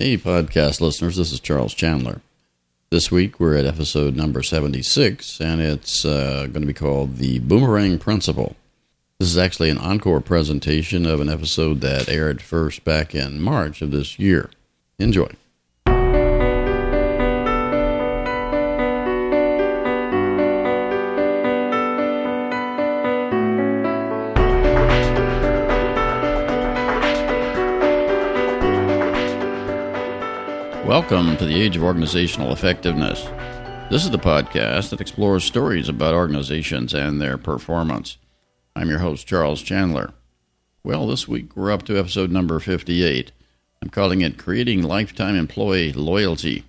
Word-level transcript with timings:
Hey, 0.00 0.16
podcast 0.16 0.80
listeners, 0.80 1.16
this 1.16 1.32
is 1.32 1.40
Charles 1.40 1.74
Chandler. 1.74 2.20
This 2.88 3.10
week 3.10 3.40
we're 3.40 3.56
at 3.56 3.64
episode 3.64 4.14
number 4.14 4.44
76, 4.44 5.40
and 5.40 5.60
it's 5.60 6.04
uh, 6.04 6.42
going 6.42 6.60
to 6.60 6.68
be 6.68 6.72
called 6.72 7.16
The 7.16 7.40
Boomerang 7.40 7.98
Principle. 7.98 8.54
This 9.18 9.28
is 9.28 9.36
actually 9.36 9.70
an 9.70 9.78
encore 9.78 10.20
presentation 10.20 11.04
of 11.04 11.20
an 11.20 11.28
episode 11.28 11.80
that 11.80 12.08
aired 12.08 12.40
first 12.40 12.84
back 12.84 13.12
in 13.12 13.40
March 13.40 13.82
of 13.82 13.90
this 13.90 14.20
year. 14.20 14.50
Enjoy. 15.00 15.32
Welcome 30.88 31.36
to 31.36 31.44
the 31.44 31.60
Age 31.60 31.76
of 31.76 31.82
Organizational 31.82 32.50
Effectiveness. 32.50 33.22
This 33.90 34.04
is 34.04 34.10
the 34.10 34.16
podcast 34.16 34.88
that 34.88 35.02
explores 35.02 35.44
stories 35.44 35.86
about 35.86 36.14
organizations 36.14 36.94
and 36.94 37.20
their 37.20 37.36
performance. 37.36 38.16
I'm 38.74 38.88
your 38.88 39.00
host, 39.00 39.26
Charles 39.26 39.60
Chandler. 39.60 40.14
Well, 40.82 41.06
this 41.06 41.28
week 41.28 41.54
we're 41.54 41.70
up 41.72 41.82
to 41.84 41.98
episode 41.98 42.30
number 42.30 42.58
58. 42.58 43.32
I'm 43.82 43.90
calling 43.90 44.22
it 44.22 44.38
Creating 44.38 44.80
Lifetime 44.80 45.36
Employee 45.36 45.92
Loyalty. 45.92 46.64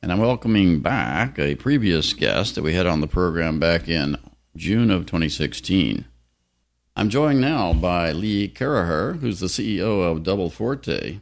And 0.00 0.12
I'm 0.12 0.20
welcoming 0.20 0.78
back 0.78 1.36
a 1.36 1.56
previous 1.56 2.12
guest 2.12 2.54
that 2.54 2.62
we 2.62 2.74
had 2.74 2.86
on 2.86 3.00
the 3.00 3.08
program 3.08 3.58
back 3.58 3.88
in 3.88 4.18
June 4.54 4.88
of 4.88 5.04
2016. 5.06 6.04
I'm 6.94 7.10
joined 7.10 7.40
now 7.40 7.72
by 7.72 8.12
Lee 8.12 8.48
Caraher, 8.48 9.18
who's 9.18 9.40
the 9.40 9.48
CEO 9.48 10.08
of 10.08 10.22
Double 10.22 10.48
Forte, 10.48 11.18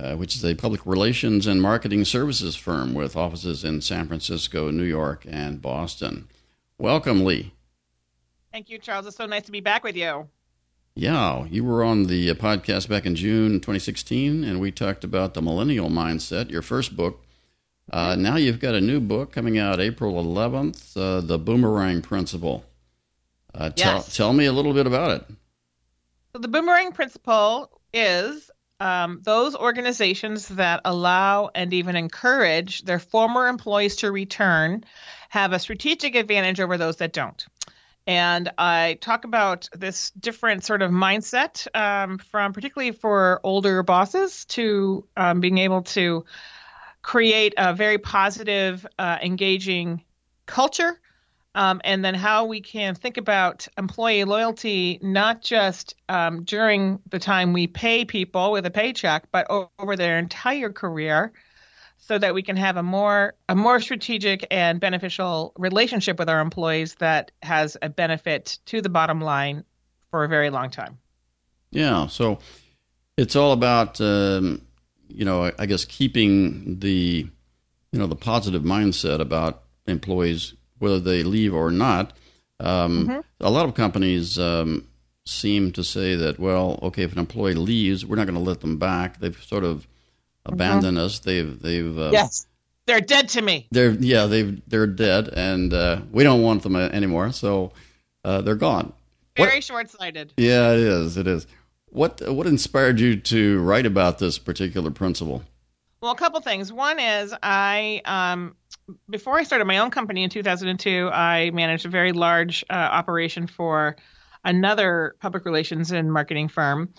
uh, 0.00 0.16
which 0.16 0.34
is 0.34 0.44
a 0.44 0.54
public 0.54 0.84
relations 0.86 1.46
and 1.46 1.60
marketing 1.60 2.04
services 2.04 2.56
firm 2.56 2.94
with 2.94 3.16
offices 3.16 3.64
in 3.64 3.80
San 3.80 4.06
Francisco, 4.06 4.70
New 4.70 4.84
York, 4.84 5.26
and 5.28 5.60
Boston. 5.60 6.28
Welcome, 6.78 7.24
Lee. 7.24 7.52
Thank 8.52 8.70
you, 8.70 8.78
Charles. 8.78 9.06
It's 9.06 9.16
so 9.16 9.26
nice 9.26 9.44
to 9.44 9.52
be 9.52 9.60
back 9.60 9.84
with 9.84 9.96
you. 9.96 10.28
Yeah, 10.94 11.44
you 11.46 11.64
were 11.64 11.84
on 11.84 12.04
the 12.04 12.30
uh, 12.30 12.34
podcast 12.34 12.88
back 12.88 13.06
in 13.06 13.14
June 13.14 13.54
2016, 13.54 14.42
and 14.42 14.60
we 14.60 14.72
talked 14.72 15.04
about 15.04 15.34
the 15.34 15.42
millennial 15.42 15.88
mindset, 15.88 16.50
your 16.50 16.62
first 16.62 16.96
book. 16.96 17.24
Uh, 17.92 18.16
now 18.16 18.36
you've 18.36 18.60
got 18.60 18.74
a 18.74 18.80
new 18.80 19.00
book 19.00 19.32
coming 19.32 19.58
out 19.58 19.80
April 19.80 20.14
11th, 20.22 20.96
uh, 20.96 21.20
The 21.20 21.38
Boomerang 21.38 22.02
Principle. 22.02 22.64
Uh, 23.54 23.70
tell, 23.70 23.96
yes. 23.96 24.16
tell 24.16 24.32
me 24.32 24.46
a 24.46 24.52
little 24.52 24.72
bit 24.72 24.86
about 24.86 25.10
it. 25.10 25.26
So, 26.32 26.38
the 26.38 26.48
boomerang 26.48 26.92
principle 26.92 27.80
is 27.92 28.50
um, 28.80 29.20
those 29.22 29.54
organizations 29.54 30.48
that 30.48 30.80
allow 30.84 31.50
and 31.54 31.72
even 31.72 31.96
encourage 31.96 32.82
their 32.82 32.98
former 32.98 33.46
employees 33.46 33.96
to 33.96 34.10
return 34.10 34.84
have 35.28 35.52
a 35.52 35.58
strategic 35.58 36.14
advantage 36.14 36.60
over 36.60 36.78
those 36.78 36.96
that 36.96 37.12
don't. 37.12 37.46
And 38.06 38.50
I 38.56 38.98
talk 39.00 39.24
about 39.24 39.68
this 39.72 40.10
different 40.12 40.64
sort 40.64 40.82
of 40.82 40.90
mindset 40.90 41.68
um, 41.76 42.18
from 42.18 42.52
particularly 42.52 42.92
for 42.92 43.40
older 43.44 43.82
bosses 43.82 44.46
to 44.46 45.06
um, 45.16 45.40
being 45.40 45.58
able 45.58 45.82
to 45.82 46.24
create 47.02 47.54
a 47.56 47.74
very 47.74 47.98
positive, 47.98 48.86
uh, 48.98 49.18
engaging 49.22 50.02
culture 50.46 50.98
um, 51.54 51.80
and 51.84 52.04
then 52.04 52.14
how 52.14 52.44
we 52.44 52.60
can 52.60 52.94
think 52.94 53.16
about 53.16 53.66
employee 53.76 54.24
loyalty 54.24 54.98
not 55.02 55.42
just 55.42 55.94
um, 56.08 56.44
during 56.44 57.00
the 57.10 57.18
time 57.18 57.52
we 57.52 57.66
pay 57.66 58.04
people 58.04 58.52
with 58.52 58.66
a 58.66 58.70
paycheck, 58.70 59.24
but 59.32 59.46
over 59.78 59.96
their 59.96 60.18
entire 60.18 60.70
career, 60.70 61.32
so 61.98 62.18
that 62.18 62.34
we 62.34 62.42
can 62.42 62.56
have 62.56 62.76
a 62.76 62.82
more 62.82 63.34
a 63.48 63.54
more 63.54 63.80
strategic 63.80 64.46
and 64.50 64.80
beneficial 64.80 65.52
relationship 65.58 66.18
with 66.18 66.28
our 66.28 66.40
employees 66.40 66.94
that 66.96 67.30
has 67.42 67.76
a 67.82 67.88
benefit 67.88 68.58
to 68.66 68.80
the 68.80 68.88
bottom 68.88 69.20
line 69.20 69.64
for 70.10 70.24
a 70.24 70.28
very 70.28 70.50
long 70.50 70.70
time. 70.70 70.98
Yeah, 71.70 72.06
so 72.06 72.38
it's 73.16 73.36
all 73.36 73.52
about 73.52 74.00
um, 74.00 74.62
you 75.08 75.24
know 75.24 75.50
I 75.58 75.66
guess 75.66 75.84
keeping 75.84 76.78
the 76.78 77.28
you 77.92 77.98
know 77.98 78.06
the 78.06 78.16
positive 78.16 78.62
mindset 78.62 79.20
about 79.20 79.62
employees 79.86 80.54
whether 80.80 80.98
they 81.00 81.22
leave 81.22 81.54
or 81.54 81.70
not. 81.70 82.12
Um, 82.58 83.08
mm-hmm. 83.08 83.20
A 83.40 83.50
lot 83.50 83.66
of 83.66 83.74
companies 83.74 84.38
um, 84.38 84.86
seem 85.24 85.72
to 85.72 85.84
say 85.84 86.14
that, 86.16 86.38
well, 86.38 86.78
okay, 86.82 87.04
if 87.04 87.12
an 87.12 87.18
employee 87.18 87.54
leaves, 87.54 88.04
we're 88.04 88.16
not 88.16 88.26
going 88.26 88.34
to 88.34 88.44
let 88.44 88.60
them 88.60 88.78
back. 88.78 89.20
They've 89.20 89.40
sort 89.42 89.64
of 89.64 89.86
abandoned 90.44 90.96
mm-hmm. 90.96 91.06
us. 91.06 91.20
They've 91.20 91.60
they've 91.60 91.98
uh, 91.98 92.10
yes, 92.12 92.46
they're 92.86 93.00
dead 93.00 93.28
to 93.30 93.42
me. 93.42 93.68
They're 93.70 93.92
yeah, 93.92 94.26
they've 94.26 94.60
they're 94.66 94.86
dead, 94.86 95.28
and 95.28 95.72
uh, 95.72 96.00
we 96.10 96.24
don't 96.24 96.42
want 96.42 96.62
them 96.62 96.76
anymore. 96.76 97.32
So 97.32 97.72
uh, 98.24 98.40
they're 98.42 98.56
gone. 98.56 98.92
Very 99.36 99.60
short 99.60 99.88
sighted. 99.88 100.32
Yeah, 100.36 100.72
it 100.72 100.80
is. 100.80 101.16
It 101.16 101.26
is. 101.26 101.46
What 101.86 102.20
what 102.28 102.46
inspired 102.46 103.00
you 103.00 103.16
to 103.16 103.60
write 103.60 103.86
about 103.86 104.18
this 104.18 104.38
particular 104.38 104.90
principle? 104.90 105.42
Well, 106.00 106.12
a 106.12 106.16
couple 106.16 106.40
things. 106.40 106.72
One 106.72 106.98
is 106.98 107.34
I 107.42 108.00
um, 108.04 108.56
before 109.08 109.38
I 109.38 109.42
started 109.42 109.64
my 109.64 109.78
own 109.78 109.90
company 109.90 110.22
in 110.24 110.30
2002, 110.30 111.10
I 111.12 111.50
managed 111.50 111.86
a 111.86 111.88
very 111.88 112.12
large 112.12 112.64
uh, 112.70 112.74
operation 112.74 113.46
for 113.46 113.96
another 114.44 115.16
public 115.20 115.44
relations 115.44 115.90
and 115.92 116.12
marketing 116.12 116.48
firm 116.48 116.92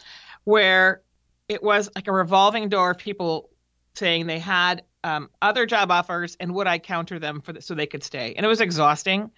where 0.43 1.01
it 1.47 1.63
was 1.63 1.89
like 1.95 2.07
a 2.07 2.11
revolving 2.11 2.69
door 2.69 2.91
of 2.91 2.97
people 2.97 3.49
saying 3.95 4.27
they 4.27 4.39
had 4.39 4.83
um, 5.03 5.29
other 5.41 5.65
job 5.65 5.91
offers 5.91 6.37
and 6.39 6.53
would 6.53 6.67
I 6.67 6.79
counter 6.79 7.19
them 7.19 7.41
for 7.41 7.53
the, 7.53 7.61
so 7.61 7.73
they 7.73 7.87
could 7.87 8.03
stay. 8.03 8.33
And 8.35 8.45
it 8.45 8.49
was 8.49 8.61
exhausting. 8.61 9.31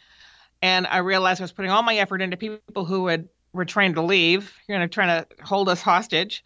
And 0.61 0.85
I 0.87 0.97
realized 0.97 1.41
I 1.41 1.45
was 1.45 1.51
putting 1.51 1.71
all 1.71 1.83
my 1.83 1.95
effort 1.95 2.21
into 2.21 2.37
people 2.37 2.85
who 2.85 3.09
were 3.53 3.65
trying 3.65 3.95
to 3.95 4.01
leave, 4.01 4.53
you 4.67 4.77
know, 4.77 4.87
trying 4.87 5.23
to 5.23 5.43
hold 5.43 5.69
us 5.69 5.81
hostage. 5.81 6.43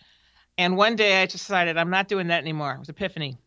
And 0.58 0.78
one 0.78 0.96
day 0.96 1.22
I 1.22 1.26
just 1.26 1.46
decided 1.46 1.78
I'm 1.78 1.90
not 1.90 2.08
doing 2.08 2.28
that 2.28 2.42
anymore. 2.42 2.74
It 2.74 2.80
was 2.80 2.90
epiphany 2.90 3.38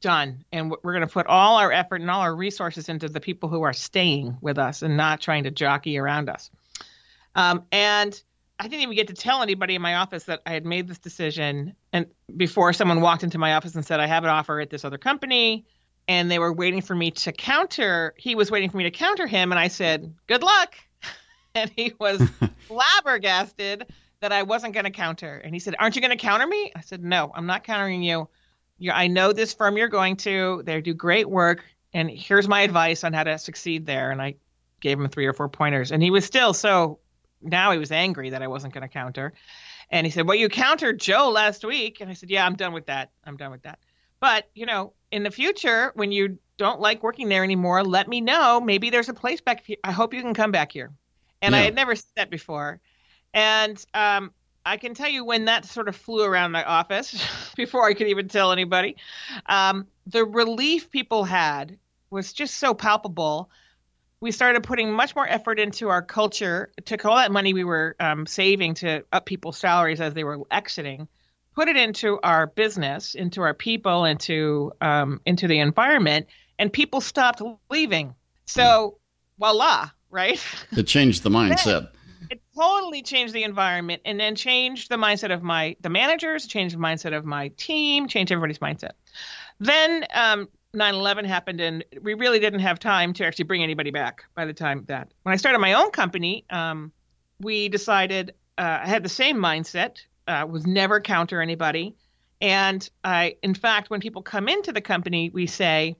done. 0.00 0.44
And 0.52 0.70
we're 0.70 0.92
going 0.92 1.06
to 1.06 1.12
put 1.12 1.26
all 1.26 1.56
our 1.56 1.72
effort 1.72 2.00
and 2.00 2.10
all 2.10 2.20
our 2.20 2.34
resources 2.34 2.88
into 2.88 3.08
the 3.08 3.20
people 3.20 3.48
who 3.48 3.62
are 3.62 3.72
staying 3.72 4.38
with 4.40 4.58
us 4.58 4.82
and 4.82 4.96
not 4.96 5.20
trying 5.20 5.44
to 5.44 5.50
jockey 5.50 5.98
around 5.98 6.28
us. 6.28 6.50
Um, 7.34 7.64
and 7.72 8.20
i 8.58 8.64
didn't 8.64 8.80
even 8.80 8.94
get 8.94 9.08
to 9.08 9.14
tell 9.14 9.42
anybody 9.42 9.74
in 9.74 9.82
my 9.82 9.96
office 9.96 10.24
that 10.24 10.40
i 10.46 10.52
had 10.52 10.64
made 10.64 10.88
this 10.88 10.98
decision 10.98 11.74
and 11.92 12.06
before 12.36 12.72
someone 12.72 13.00
walked 13.00 13.22
into 13.22 13.36
my 13.36 13.54
office 13.54 13.74
and 13.74 13.84
said 13.84 14.00
i 14.00 14.06
have 14.06 14.24
an 14.24 14.30
offer 14.30 14.60
at 14.60 14.70
this 14.70 14.84
other 14.84 14.98
company 14.98 15.66
and 16.08 16.30
they 16.30 16.38
were 16.38 16.52
waiting 16.52 16.80
for 16.80 16.94
me 16.94 17.10
to 17.10 17.32
counter 17.32 18.14
he 18.16 18.34
was 18.34 18.50
waiting 18.50 18.70
for 18.70 18.78
me 18.78 18.84
to 18.84 18.90
counter 18.90 19.26
him 19.26 19.52
and 19.52 19.58
i 19.58 19.68
said 19.68 20.14
good 20.26 20.42
luck. 20.42 20.74
And 21.54 21.72
he 21.74 21.94
was 21.98 22.22
flabbergasted 22.68 23.86
that 24.20 24.30
i 24.30 24.42
wasn't 24.42 24.74
going 24.74 24.84
to 24.84 24.90
counter. 24.90 25.38
And 25.38 25.54
he 25.54 25.58
said 25.58 25.74
aren't 25.78 25.96
you 25.96 26.02
going 26.02 26.10
to 26.10 26.22
counter 26.22 26.46
me? 26.46 26.70
I 26.76 26.82
said 26.82 27.02
no 27.02 27.32
i'm 27.34 27.46
not 27.46 27.64
countering 27.64 28.02
you 28.02 28.06
you 28.08 28.28
I 28.92 29.06
know 29.06 29.32
this 29.32 29.54
firm 29.54 29.76
you're 29.76 29.88
going 29.88 30.16
to. 30.18 30.62
They 30.64 30.80
do 30.80 30.94
great 30.94 31.28
work, 31.28 31.64
and 31.92 32.10
here's 32.10 32.48
my 32.48 32.62
advice 32.62 33.04
on 33.04 33.12
how 33.12 33.24
to 33.24 33.38
succeed 33.38 33.86
there. 33.86 34.10
And 34.10 34.20
I 34.20 34.34
gave 34.80 35.00
him 35.00 35.08
three 35.08 35.26
or 35.26 35.32
four 35.32 35.48
pointers, 35.48 35.92
and 35.92 36.02
he 36.02 36.10
was 36.10 36.24
still 36.24 36.52
so. 36.52 36.98
Now 37.42 37.70
he 37.72 37.78
was 37.78 37.92
angry 37.92 38.30
that 38.30 38.42
I 38.42 38.48
wasn't 38.48 38.74
going 38.74 38.82
to 38.82 38.88
counter, 38.88 39.32
and 39.90 40.06
he 40.06 40.10
said, 40.10 40.26
"Well, 40.26 40.36
you 40.36 40.48
countered 40.48 41.00
Joe 41.00 41.30
last 41.30 41.64
week," 41.64 42.00
and 42.00 42.10
I 42.10 42.14
said, 42.14 42.30
"Yeah, 42.30 42.44
I'm 42.44 42.56
done 42.56 42.72
with 42.72 42.86
that. 42.86 43.10
I'm 43.24 43.36
done 43.36 43.50
with 43.50 43.62
that." 43.62 43.78
But 44.20 44.48
you 44.54 44.66
know, 44.66 44.92
in 45.10 45.22
the 45.22 45.30
future, 45.30 45.92
when 45.94 46.12
you 46.12 46.38
don't 46.56 46.80
like 46.80 47.02
working 47.02 47.28
there 47.28 47.44
anymore, 47.44 47.84
let 47.84 48.08
me 48.08 48.20
know. 48.20 48.60
Maybe 48.60 48.90
there's 48.90 49.08
a 49.08 49.14
place 49.14 49.40
back 49.40 49.64
here. 49.64 49.76
I 49.84 49.92
hope 49.92 50.14
you 50.14 50.22
can 50.22 50.34
come 50.34 50.52
back 50.52 50.72
here. 50.72 50.92
And 51.42 51.54
yeah. 51.54 51.60
I 51.60 51.64
had 51.64 51.74
never 51.74 51.94
said 51.94 52.10
that 52.16 52.30
before. 52.30 52.80
And 53.34 53.84
um, 53.92 54.32
I 54.66 54.78
can 54.78 54.94
tell 54.94 55.08
you 55.08 55.24
when 55.24 55.44
that 55.44 55.64
sort 55.64 55.88
of 55.88 55.94
flew 55.94 56.24
around 56.24 56.50
my 56.50 56.64
office 56.64 57.16
before 57.56 57.86
I 57.86 57.94
could 57.94 58.08
even 58.08 58.26
tell 58.26 58.50
anybody. 58.50 58.96
Um, 59.46 59.86
the 60.08 60.24
relief 60.24 60.90
people 60.90 61.22
had 61.22 61.78
was 62.10 62.32
just 62.32 62.56
so 62.56 62.74
palpable. 62.74 63.48
We 64.20 64.32
started 64.32 64.64
putting 64.64 64.92
much 64.92 65.14
more 65.14 65.26
effort 65.26 65.60
into 65.60 65.88
our 65.88 66.02
culture. 66.02 66.72
Took 66.84 67.04
all 67.04 67.16
that 67.16 67.30
money 67.30 67.54
we 67.54 67.62
were 67.62 67.94
um, 68.00 68.26
saving 68.26 68.74
to 68.74 69.04
up 69.12 69.24
people's 69.24 69.56
salaries 69.56 70.00
as 70.00 70.14
they 70.14 70.24
were 70.24 70.40
exiting, 70.50 71.06
put 71.54 71.68
it 71.68 71.76
into 71.76 72.18
our 72.24 72.48
business, 72.48 73.14
into 73.14 73.42
our 73.42 73.54
people, 73.54 74.04
into 74.04 74.72
um, 74.80 75.20
into 75.24 75.46
the 75.46 75.60
environment, 75.60 76.26
and 76.58 76.72
people 76.72 77.00
stopped 77.00 77.40
leaving. 77.70 78.16
So, 78.46 78.98
voila, 79.38 79.90
right? 80.10 80.42
It 80.72 80.88
changed 80.88 81.22
the 81.22 81.30
mindset 81.30 81.90
totally 82.56 83.02
changed 83.02 83.34
the 83.34 83.44
environment 83.44 84.02
and 84.04 84.18
then 84.18 84.34
changed 84.34 84.88
the 84.88 84.96
mindset 84.96 85.32
of 85.32 85.42
my 85.42 85.76
the 85.80 85.90
managers 85.90 86.46
changed 86.46 86.74
the 86.74 86.80
mindset 86.80 87.16
of 87.16 87.24
my 87.24 87.48
team 87.56 88.08
changed 88.08 88.32
everybody's 88.32 88.58
mindset. 88.58 88.92
Then 89.60 90.06
um, 90.14 90.48
9-11 90.74 91.26
happened 91.26 91.60
and 91.60 91.84
we 92.02 92.14
really 92.14 92.38
didn't 92.38 92.60
have 92.60 92.78
time 92.78 93.12
to 93.14 93.24
actually 93.24 93.44
bring 93.44 93.62
anybody 93.62 93.90
back 93.90 94.24
by 94.34 94.44
the 94.44 94.52
time 94.52 94.84
that 94.88 95.08
when 95.22 95.32
i 95.32 95.36
started 95.36 95.58
my 95.58 95.72
own 95.72 95.90
company 95.90 96.44
um, 96.50 96.92
we 97.40 97.68
decided 97.70 98.34
uh, 98.58 98.80
i 98.82 98.86
had 98.86 99.02
the 99.02 99.08
same 99.08 99.38
mindset 99.38 99.98
uh, 100.28 100.46
was 100.48 100.66
never 100.66 101.00
counter 101.00 101.40
anybody. 101.40 101.94
And 102.40 102.88
I, 103.04 103.36
in 103.42 103.54
fact, 103.54 103.90
when 103.90 104.00
people 104.00 104.22
come 104.22 104.48
into 104.48 104.72
the 104.72 104.80
company, 104.80 105.30
we 105.30 105.46
say, 105.46 105.96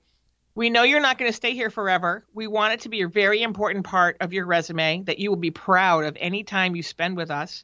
we 0.57 0.71
know 0.71 0.85
you're 0.85 1.01
not 1.01 1.19
going 1.19 1.31
to 1.31 1.37
stay 1.37 1.53
here 1.53 1.69
forever. 1.69 2.25
We 2.33 2.47
want 2.47 2.73
it 2.73 2.81
to 2.81 2.89
be 2.89 3.03
a 3.03 3.09
very 3.09 3.43
important 3.43 3.85
part 3.85 4.17
of 4.21 4.33
your 4.33 4.47
resume 4.47 5.03
that 5.03 5.19
you 5.19 5.31
will 5.31 5.37
be 5.37 5.51
proud 5.51 6.05
of 6.05 6.17
any 6.19 6.45
time 6.45 6.75
you 6.75 6.83
spend 6.83 7.15
with 7.15 7.31
us. 7.31 7.63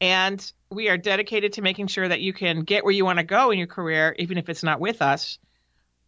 And 0.00 0.52
we 0.70 0.88
are 0.88 0.96
dedicated 0.96 1.52
to 1.52 1.62
making 1.62 1.88
sure 1.88 2.08
that 2.08 2.22
you 2.22 2.32
can 2.32 2.62
get 2.62 2.84
where 2.84 2.94
you 2.94 3.04
want 3.04 3.18
to 3.18 3.24
go 3.24 3.50
in 3.50 3.58
your 3.58 3.66
career, 3.66 4.16
even 4.18 4.38
if 4.38 4.48
it's 4.48 4.62
not 4.62 4.80
with 4.80 5.02
us. 5.02 5.38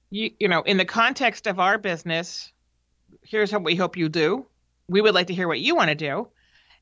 You, 0.08 0.30
you 0.40 0.48
know, 0.48 0.62
in 0.62 0.78
the 0.78 0.86
context 0.86 1.46
of 1.46 1.60
our 1.60 1.76
business, 1.76 2.52
here's 3.22 3.52
what 3.52 3.62
we 3.62 3.76
hope 3.76 3.98
you 3.98 4.08
do. 4.08 4.46
We 4.88 5.02
would 5.02 5.14
like 5.14 5.26
to 5.26 5.34
hear 5.34 5.46
what 5.46 5.60
you 5.60 5.76
want 5.76 5.90
to 5.90 5.94
do. 5.94 6.28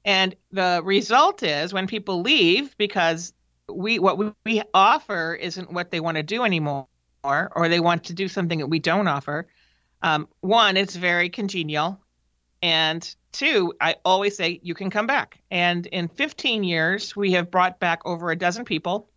And 0.05 0.37
the 0.53 0.83
result 0.85 1.43
is 1.43 1.75
when 1.75 1.89
people 1.89 2.23
leave 2.23 2.79
because 2.79 3.33
we 3.69 3.99
what 3.99 4.37
we 4.45 4.63
offer 4.73 5.35
isn't 5.35 5.73
what 5.73 5.91
they 5.91 5.99
want 5.99 6.17
to 6.17 6.23
do 6.23 6.45
anymore 6.45 6.87
or 7.27 7.69
they 7.69 7.81
want 7.81 8.05
to 8.05 8.15
do 8.15 8.29
something 8.29 8.59
that 8.61 8.67
we 8.67 8.79
don't 8.79 9.09
offer. 9.09 9.47
Um, 10.03 10.29
one, 10.41 10.77
it's 10.77 10.95
very 10.95 11.29
congenial. 11.29 12.01
And 12.63 13.15
two, 13.33 13.75
I 13.81 13.97
always 14.05 14.37
say 14.37 14.61
you 14.63 14.75
can 14.75 14.91
come 14.91 15.07
back. 15.07 15.39
And 15.51 15.87
in 15.87 16.09
15 16.09 16.65
years, 16.65 17.15
we 17.15 17.33
have 17.33 17.51
brought 17.51 17.79
back 17.79 18.01
over 18.05 18.31
a 18.31 18.37
dozen 18.37 18.65
people. 18.65 19.09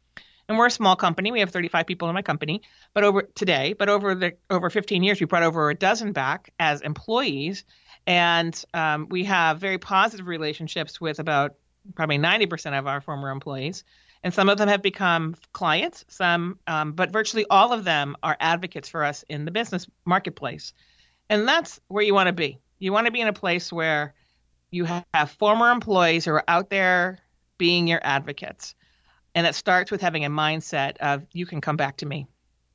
And 0.48 0.58
we're 0.58 0.66
a 0.66 0.72
small 0.72 0.96
company. 0.96 1.32
We 1.32 1.42
have 1.42 1.52
35 1.52 1.86
people 1.86 2.10
in 2.10 2.16
my 2.16 2.24
company, 2.24 2.64
but 2.96 3.04
over 3.04 3.22
today, 3.36 3.74
but 3.78 3.88
over 3.88 4.16
the 4.16 4.34
over 4.50 4.72
15 4.72 5.04
years, 5.04 5.20
we 5.20 5.28
brought 5.28 5.44
over 5.44 5.70
a 5.70 5.76
dozen 5.76 6.12
back 6.12 6.52
as 6.60 6.82
employees, 6.82 7.66
and 8.08 8.66
um, 8.74 9.08
we 9.12 9.26
have 9.26 9.60
very 9.60 9.78
positive 9.78 10.26
relationships 10.26 11.00
with 11.00 11.20
about 11.20 11.54
probably 11.96 12.18
90% 12.18 12.78
of 12.80 12.88
our 12.88 13.00
former 13.00 13.30
employees 13.30 13.84
and 14.24 14.34
some 14.34 14.50
of 14.50 14.58
them 14.58 14.68
have 14.68 14.82
become 14.82 15.36
clients 15.54 16.06
some 16.08 16.60
um, 16.68 16.94
but 16.94 17.12
virtually 17.12 17.46
all 17.50 17.74
of 17.74 17.84
them 17.84 18.16
are 18.24 18.38
advocates 18.40 18.90
for 18.90 19.04
us 19.04 19.24
in 19.30 19.46
the 19.46 19.52
business 19.52 19.88
marketplace. 20.06 20.74
And 21.30 21.48
that's 21.48 21.80
where 21.88 22.04
you 22.04 22.14
want 22.14 22.28
to 22.28 22.34
be. 22.34 22.58
You 22.80 22.92
want 22.92 23.06
to 23.06 23.12
be 23.12 23.22
in 23.22 23.28
a 23.28 23.34
place 23.34 23.72
where 23.72 24.14
you 24.72 24.86
have 24.86 25.32
former 25.32 25.72
employees 25.72 26.26
who 26.26 26.32
are 26.32 26.44
out 26.48 26.70
there 26.70 27.20
being 27.58 27.88
your 27.88 28.00
advocates. 28.04 28.74
And 29.36 29.46
it 29.46 29.54
starts 29.54 29.92
with 29.92 30.02
having 30.02 30.26
a 30.26 30.30
mindset 30.30 30.98
of 30.98 31.26
you 31.32 31.46
can 31.46 31.62
come 31.62 31.78
back 31.78 31.98
to 31.98 32.06
me. 32.06 32.28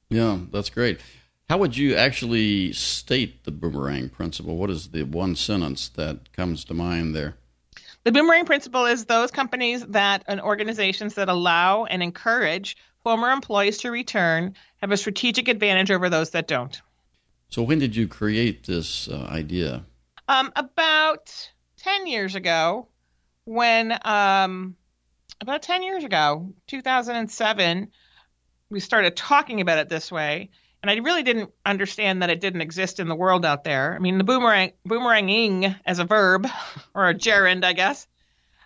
Yeah 0.09 0.39
that's 0.53 0.71
great. 0.71 1.01
How 1.49 1.59
would 1.59 1.77
you 1.77 1.95
actually 1.95 2.73
state 2.73 3.45
the 3.45 3.51
boomerang 3.51 4.09
principle? 4.09 4.57
What 4.57 4.71
is 4.71 4.89
the 4.89 5.03
one 5.03 5.37
sentence 5.37 5.89
that 5.91 6.33
comes 6.33 6.65
to 6.65 6.75
mind 6.75 7.15
there 7.15 7.35
the 8.05 8.13
boomerang 8.13 8.45
principle 8.45 8.87
is 8.87 9.07
those 9.07 9.31
companies 9.31 9.85
that 9.87 10.25
and 10.29 10.41
organizations 10.41 11.15
that 11.15 11.29
allow 11.29 11.85
and 11.85 12.03
encourage 12.03 12.77
former 13.03 13.31
employees 13.31 13.79
to 13.79 13.91
return 13.91 14.55
have 14.79 14.93
a 14.93 14.97
strategic 14.97 15.49
advantage 15.49 15.91
over 15.91 16.09
those 16.09 16.31
that 16.31 16.47
don't. 16.47 16.81
So, 17.49 17.63
when 17.63 17.79
did 17.79 17.97
you 17.97 18.07
create 18.07 18.67
this 18.67 19.09
uh, 19.09 19.27
idea? 19.31 19.85
Um, 20.29 20.53
about 20.57 21.51
10 21.79 22.07
years 22.07 22.35
ago, 22.35 22.89
when, 23.45 23.99
um, 24.05 24.77
about 25.41 25.63
10 25.63 25.83
years 25.83 26.05
ago, 26.05 26.53
2007, 26.67 27.89
we 28.71 28.81
started 28.81 29.17
talking 29.17 29.61
about 29.61 29.79
it 29.79 29.89
this 29.89 30.11
way 30.11 30.51
and 30.85 30.91
I 30.91 30.97
really 30.97 31.23
didn't 31.23 31.51
understand 31.65 32.21
that 32.21 32.29
it 32.29 32.43
didn't 32.43 32.61
exist 32.61 33.01
in 33.01 33.09
the 33.09 33.15
world 33.15 33.47
out 33.47 33.65
there. 33.65 33.95
I 33.95 33.99
mean, 34.01 34.19
the 34.19 34.25
boomerang 34.25 34.73
boomeranging 34.87 35.75
as 35.87 35.99
a 35.99 36.05
verb 36.05 36.47
or 36.95 37.09
a 37.09 37.15
gerund, 37.15 37.65
I 37.65 37.73
guess, 37.73 38.07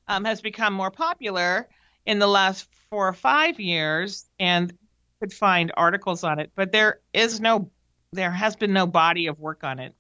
um, 0.09 0.25
has 0.25 0.41
become 0.41 0.75
more 0.75 0.91
popular 0.91 1.69
in 2.05 2.19
the 2.19 2.27
last 2.27 2.69
four 2.91 3.07
or 3.07 3.13
five 3.13 3.61
years, 3.61 4.27
and 4.41 4.77
could 5.21 5.33
find 5.33 5.71
articles 5.77 6.25
on 6.25 6.41
it. 6.41 6.51
But 6.57 6.73
there 6.73 6.99
is 7.13 7.41
no, 7.41 7.71
there 8.13 8.33
has 8.33 8.57
been 8.57 8.73
no 8.73 8.89
body 8.89 9.29
of 9.29 9.39
work 9.39 9.63
on 9.63 9.79
it. 9.79 9.95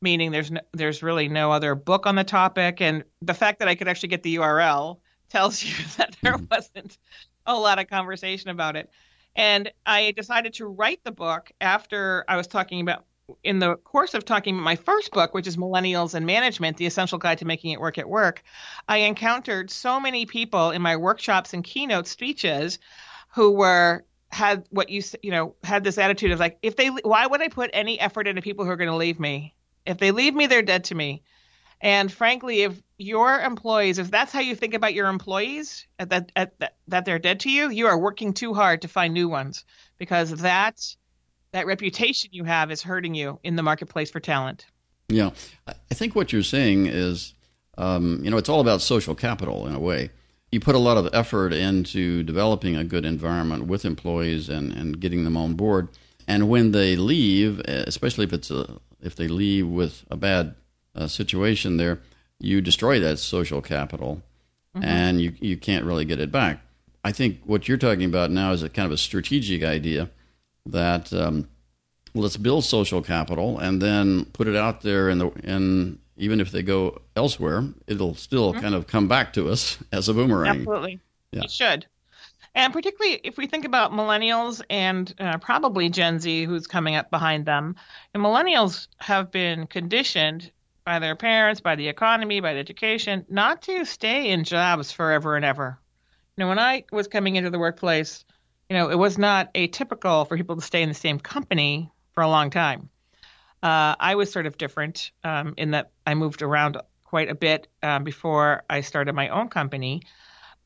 Meaning, 0.00 0.30
there's 0.30 0.52
no, 0.52 0.60
there's 0.74 1.02
really 1.02 1.28
no 1.28 1.50
other 1.50 1.74
book 1.74 2.06
on 2.06 2.14
the 2.14 2.22
topic, 2.22 2.80
and 2.80 3.02
the 3.20 3.34
fact 3.34 3.58
that 3.58 3.66
I 3.66 3.74
could 3.74 3.88
actually 3.88 4.10
get 4.10 4.22
the 4.22 4.36
URL 4.36 4.98
tells 5.28 5.60
you 5.64 5.74
that 5.96 6.16
there 6.22 6.34
mm-hmm. 6.34 6.44
wasn't 6.48 6.96
a 7.46 7.54
lot 7.56 7.80
of 7.80 7.88
conversation 7.88 8.50
about 8.50 8.76
it. 8.76 8.88
And 9.38 9.70
I 9.86 10.10
decided 10.10 10.54
to 10.54 10.66
write 10.66 10.98
the 11.04 11.12
book 11.12 11.52
after 11.60 12.24
I 12.26 12.36
was 12.36 12.48
talking 12.48 12.80
about, 12.80 13.04
in 13.44 13.60
the 13.60 13.76
course 13.76 14.14
of 14.14 14.24
talking 14.24 14.56
about 14.56 14.64
my 14.64 14.74
first 14.74 15.12
book, 15.12 15.32
which 15.32 15.46
is 15.46 15.56
Millennials 15.56 16.14
and 16.14 16.26
Management 16.26 16.76
The 16.76 16.86
Essential 16.86 17.18
Guide 17.18 17.38
to 17.38 17.44
Making 17.44 17.70
It 17.70 17.80
Work 17.80 17.98
at 17.98 18.08
Work. 18.08 18.42
I 18.88 18.98
encountered 18.98 19.70
so 19.70 20.00
many 20.00 20.26
people 20.26 20.72
in 20.72 20.82
my 20.82 20.96
workshops 20.96 21.54
and 21.54 21.62
keynote 21.62 22.08
speeches 22.08 22.80
who 23.28 23.52
were 23.52 24.04
had 24.30 24.66
what 24.70 24.90
you 24.90 25.02
you 25.22 25.30
know 25.30 25.54
had 25.62 25.84
this 25.84 25.96
attitude 25.96 26.32
of 26.32 26.40
like 26.40 26.58
if 26.60 26.76
they 26.76 26.88
why 26.88 27.26
would 27.26 27.40
I 27.40 27.48
put 27.48 27.70
any 27.72 27.98
effort 27.98 28.26
into 28.28 28.42
people 28.42 28.66
who 28.66 28.70
are 28.70 28.76
going 28.76 28.90
to 28.90 28.96
leave 28.96 29.18
me 29.18 29.54
if 29.86 29.96
they 29.96 30.10
leave 30.10 30.34
me 30.34 30.46
they're 30.46 30.60
dead 30.60 30.84
to 30.84 30.94
me 30.94 31.22
and 31.80 32.10
frankly, 32.10 32.62
if 32.62 32.80
your 32.98 33.40
employees, 33.40 33.98
if 33.98 34.10
that's 34.10 34.32
how 34.32 34.40
you 34.40 34.56
think 34.56 34.74
about 34.74 34.92
your 34.92 35.06
employees, 35.06 35.86
at 35.98 36.10
that, 36.10 36.32
at 36.34 36.58
that, 36.58 36.76
that 36.88 37.04
they're 37.04 37.20
dead 37.20 37.40
to 37.40 37.50
you, 37.50 37.70
you 37.70 37.86
are 37.86 37.98
working 37.98 38.34
too 38.34 38.52
hard 38.52 38.82
to 38.82 38.88
find 38.88 39.14
new 39.14 39.28
ones 39.28 39.64
because 39.98 40.30
that 40.42 40.84
that 41.52 41.66
reputation 41.66 42.30
you 42.32 42.44
have 42.44 42.70
is 42.70 42.82
hurting 42.82 43.14
you 43.14 43.40
in 43.42 43.56
the 43.56 43.62
marketplace 43.62 44.10
for 44.10 44.20
talent. 44.20 44.66
Yeah, 45.08 45.30
I 45.66 45.94
think 45.94 46.14
what 46.14 46.32
you're 46.32 46.42
saying 46.42 46.86
is, 46.86 47.32
um, 47.78 48.20
you 48.22 48.30
know, 48.30 48.36
it's 48.36 48.50
all 48.50 48.60
about 48.60 48.82
social 48.82 49.14
capital 49.14 49.66
in 49.66 49.74
a 49.74 49.80
way. 49.80 50.10
You 50.52 50.60
put 50.60 50.74
a 50.74 50.78
lot 50.78 50.98
of 50.98 51.08
effort 51.14 51.54
into 51.54 52.22
developing 52.22 52.76
a 52.76 52.84
good 52.84 53.06
environment 53.06 53.66
with 53.66 53.86
employees 53.86 54.50
and, 54.50 54.72
and 54.72 55.00
getting 55.00 55.24
them 55.24 55.36
on 55.36 55.54
board. 55.54 55.88
And 56.26 56.50
when 56.50 56.72
they 56.72 56.96
leave, 56.96 57.60
especially 57.60 58.24
if 58.24 58.34
it's 58.34 58.50
a 58.50 58.78
if 59.00 59.14
they 59.14 59.28
leave 59.28 59.66
with 59.66 60.04
a 60.10 60.16
bad 60.16 60.54
uh, 60.94 61.06
situation 61.06 61.78
there, 61.78 62.00
you 62.40 62.60
destroy 62.60 63.00
that 63.00 63.18
social 63.18 63.60
capital, 63.60 64.22
mm-hmm. 64.76 64.84
and 64.84 65.20
you 65.20 65.32
you 65.40 65.56
can't 65.56 65.84
really 65.84 66.04
get 66.04 66.20
it 66.20 66.30
back. 66.30 66.60
I 67.04 67.12
think 67.12 67.40
what 67.44 67.68
you're 67.68 67.78
talking 67.78 68.04
about 68.04 68.30
now 68.30 68.52
is 68.52 68.62
a 68.62 68.68
kind 68.68 68.86
of 68.86 68.92
a 68.92 68.98
strategic 68.98 69.62
idea 69.62 70.10
that 70.66 71.12
um, 71.12 71.48
let's 72.14 72.36
build 72.36 72.64
social 72.64 73.02
capital 73.02 73.58
and 73.58 73.80
then 73.80 74.26
put 74.26 74.48
it 74.48 74.56
out 74.56 74.82
there 74.82 75.08
in 75.08 75.18
the 75.18 75.30
and 75.44 75.98
even 76.16 76.40
if 76.40 76.50
they 76.50 76.62
go 76.62 77.00
elsewhere, 77.14 77.64
it'll 77.86 78.14
still 78.14 78.52
mm-hmm. 78.52 78.60
kind 78.60 78.74
of 78.74 78.86
come 78.86 79.08
back 79.08 79.32
to 79.34 79.48
us 79.48 79.78
as 79.92 80.08
a 80.08 80.14
boomerang. 80.14 80.58
Absolutely, 80.58 81.00
yeah. 81.32 81.42
it 81.42 81.50
should. 81.50 81.86
And 82.54 82.72
particularly 82.72 83.20
if 83.22 83.36
we 83.36 83.46
think 83.46 83.64
about 83.64 83.92
millennials 83.92 84.62
and 84.68 85.14
uh, 85.20 85.38
probably 85.38 85.88
Gen 85.88 86.18
Z, 86.18 86.44
who's 86.44 86.66
coming 86.66 86.96
up 86.96 87.08
behind 87.08 87.46
them, 87.46 87.76
and 88.14 88.22
millennials 88.22 88.88
have 88.98 89.30
been 89.30 89.66
conditioned 89.68 90.50
by 90.88 91.00
their 91.00 91.16
parents, 91.16 91.60
by 91.60 91.76
the 91.76 91.86
economy, 91.86 92.40
by 92.40 92.54
the 92.54 92.60
education, 92.60 93.26
not 93.28 93.60
to 93.60 93.84
stay 93.84 94.30
in 94.30 94.42
jobs 94.42 94.90
forever 94.90 95.36
and 95.36 95.44
ever. 95.44 95.78
You 96.34 96.44
know, 96.44 96.48
when 96.48 96.58
I 96.58 96.84
was 96.90 97.08
coming 97.08 97.36
into 97.36 97.50
the 97.50 97.58
workplace, 97.58 98.24
you 98.70 98.76
know, 98.76 98.88
it 98.88 98.94
was 98.94 99.18
not 99.18 99.52
atypical 99.52 100.26
for 100.26 100.38
people 100.38 100.56
to 100.56 100.62
stay 100.62 100.80
in 100.80 100.88
the 100.88 100.94
same 100.94 101.20
company 101.20 101.92
for 102.14 102.22
a 102.22 102.28
long 102.28 102.48
time. 102.48 102.88
Uh, 103.62 103.96
I 104.00 104.14
was 104.14 104.32
sort 104.32 104.46
of 104.46 104.56
different 104.56 105.10
um, 105.24 105.52
in 105.58 105.72
that 105.72 105.90
I 106.06 106.14
moved 106.14 106.40
around 106.40 106.78
quite 107.04 107.28
a 107.28 107.34
bit 107.34 107.68
um, 107.82 108.02
before 108.02 108.62
I 108.70 108.80
started 108.80 109.14
my 109.14 109.28
own 109.28 109.48
company. 109.50 110.04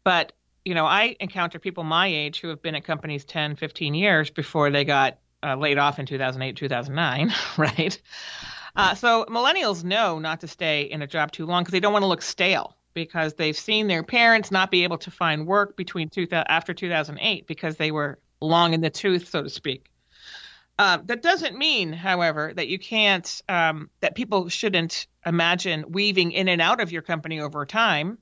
But, 0.04 0.34
you 0.64 0.76
know, 0.76 0.86
I 0.86 1.16
encounter 1.18 1.58
people 1.58 1.82
my 1.82 2.06
age 2.06 2.40
who 2.40 2.46
have 2.46 2.62
been 2.62 2.76
at 2.76 2.84
companies 2.84 3.24
10, 3.24 3.56
15 3.56 3.94
years 3.94 4.30
before 4.30 4.70
they 4.70 4.84
got 4.84 5.18
uh, 5.42 5.56
laid 5.56 5.78
off 5.78 5.98
in 5.98 6.06
2008, 6.06 6.54
2009, 6.54 7.34
right? 7.56 8.00
Uh, 8.74 8.94
so 8.94 9.24
millennials 9.26 9.84
know 9.84 10.18
not 10.18 10.40
to 10.40 10.48
stay 10.48 10.82
in 10.82 11.02
a 11.02 11.06
job 11.06 11.30
too 11.30 11.44
long 11.44 11.62
because 11.62 11.72
they 11.72 11.80
don't 11.80 11.92
want 11.92 12.02
to 12.02 12.08
look 12.08 12.22
stale 12.22 12.76
because 12.94 13.34
they've 13.34 13.56
seen 13.56 13.86
their 13.86 14.02
parents 14.02 14.50
not 14.50 14.70
be 14.70 14.84
able 14.84 14.98
to 14.98 15.10
find 15.10 15.46
work 15.46 15.76
between 15.76 16.08
two, 16.08 16.26
after 16.30 16.74
2008 16.74 17.46
because 17.46 17.76
they 17.76 17.90
were 17.90 18.18
long 18.40 18.74
in 18.74 18.80
the 18.80 18.90
tooth, 18.90 19.28
so 19.28 19.42
to 19.42 19.50
speak. 19.50 19.90
Uh, 20.78 20.98
that 21.04 21.22
doesn't 21.22 21.56
mean, 21.56 21.92
however, 21.92 22.52
that 22.54 22.68
you 22.68 22.78
can't, 22.78 23.42
um, 23.48 23.90
that 24.00 24.14
people 24.14 24.48
shouldn't 24.48 25.06
imagine 25.24 25.84
weaving 25.90 26.32
in 26.32 26.48
and 26.48 26.62
out 26.62 26.80
of 26.80 26.90
your 26.90 27.02
company 27.02 27.40
over 27.40 27.64
time 27.66 28.18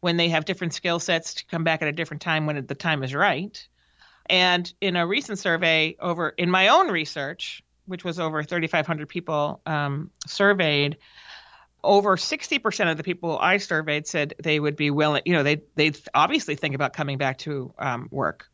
when 0.00 0.16
they 0.18 0.28
have 0.28 0.44
different 0.44 0.74
skill 0.74 1.00
sets 1.00 1.34
to 1.34 1.46
come 1.46 1.64
back 1.64 1.80
at 1.80 1.88
a 1.88 1.92
different 1.92 2.20
time 2.20 2.46
when 2.46 2.66
the 2.66 2.74
time 2.74 3.02
is 3.02 3.14
right. 3.14 3.66
And 4.26 4.72
in 4.80 4.96
a 4.96 5.06
recent 5.06 5.38
survey 5.38 5.96
over 5.98 6.28
in 6.28 6.50
my 6.50 6.68
own 6.68 6.88
research, 6.88 7.62
which 7.86 8.04
was 8.04 8.18
over 8.18 8.42
3,500 8.42 9.08
people 9.08 9.60
um, 9.66 10.10
surveyed, 10.26 10.98
over 11.82 12.16
60% 12.16 12.90
of 12.90 12.96
the 12.96 13.02
people 13.02 13.38
I 13.38 13.58
surveyed 13.58 14.06
said 14.06 14.34
they 14.42 14.58
would 14.58 14.76
be 14.76 14.90
willing, 14.90 15.22
you 15.26 15.34
know, 15.34 15.42
they 15.42 15.62
they 15.74 15.92
obviously 16.14 16.56
think 16.56 16.74
about 16.74 16.94
coming 16.94 17.18
back 17.18 17.38
to 17.38 17.72
um, 17.78 18.08
work. 18.10 18.48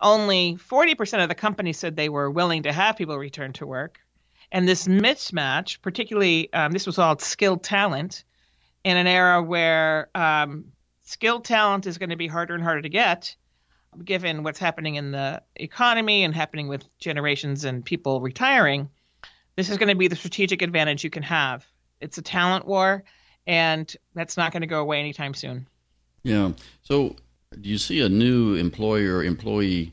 Only 0.00 0.56
40% 0.56 1.22
of 1.22 1.28
the 1.28 1.34
companies 1.34 1.78
said 1.78 1.94
they 1.94 2.08
were 2.08 2.30
willing 2.30 2.64
to 2.64 2.72
have 2.72 2.96
people 2.96 3.16
return 3.16 3.52
to 3.54 3.66
work. 3.66 4.00
And 4.50 4.68
this 4.68 4.86
mismatch, 4.86 5.80
particularly, 5.82 6.52
um, 6.52 6.72
this 6.72 6.86
was 6.86 6.98
all 6.98 7.18
skilled 7.18 7.62
talent 7.62 8.24
in 8.82 8.96
an 8.96 9.06
era 9.06 9.42
where 9.42 10.08
um, 10.14 10.66
skilled 11.04 11.44
talent 11.44 11.86
is 11.86 11.98
going 11.98 12.10
to 12.10 12.16
be 12.16 12.26
harder 12.26 12.54
and 12.54 12.62
harder 12.62 12.82
to 12.82 12.88
get 12.88 13.36
given 14.02 14.42
what's 14.42 14.58
happening 14.58 14.94
in 14.96 15.10
the 15.12 15.42
economy 15.56 16.24
and 16.24 16.34
happening 16.34 16.68
with 16.68 16.84
generations 16.98 17.64
and 17.64 17.84
people 17.84 18.20
retiring, 18.20 18.88
this 19.56 19.68
is 19.68 19.78
going 19.78 19.88
to 19.88 19.94
be 19.94 20.08
the 20.08 20.16
strategic 20.16 20.62
advantage 20.62 21.04
you 21.04 21.10
can 21.10 21.22
have. 21.22 21.66
It's 22.00 22.18
a 22.18 22.22
talent 22.22 22.66
war, 22.66 23.04
and 23.46 23.94
that's 24.14 24.36
not 24.36 24.52
going 24.52 24.62
to 24.62 24.66
go 24.66 24.80
away 24.80 25.00
anytime 25.00 25.34
soon. 25.34 25.66
Yeah. 26.22 26.52
So, 26.82 27.16
do 27.60 27.68
you 27.68 27.78
see 27.78 28.00
a 28.00 28.08
new 28.08 28.54
employer 28.54 29.22
employee 29.22 29.92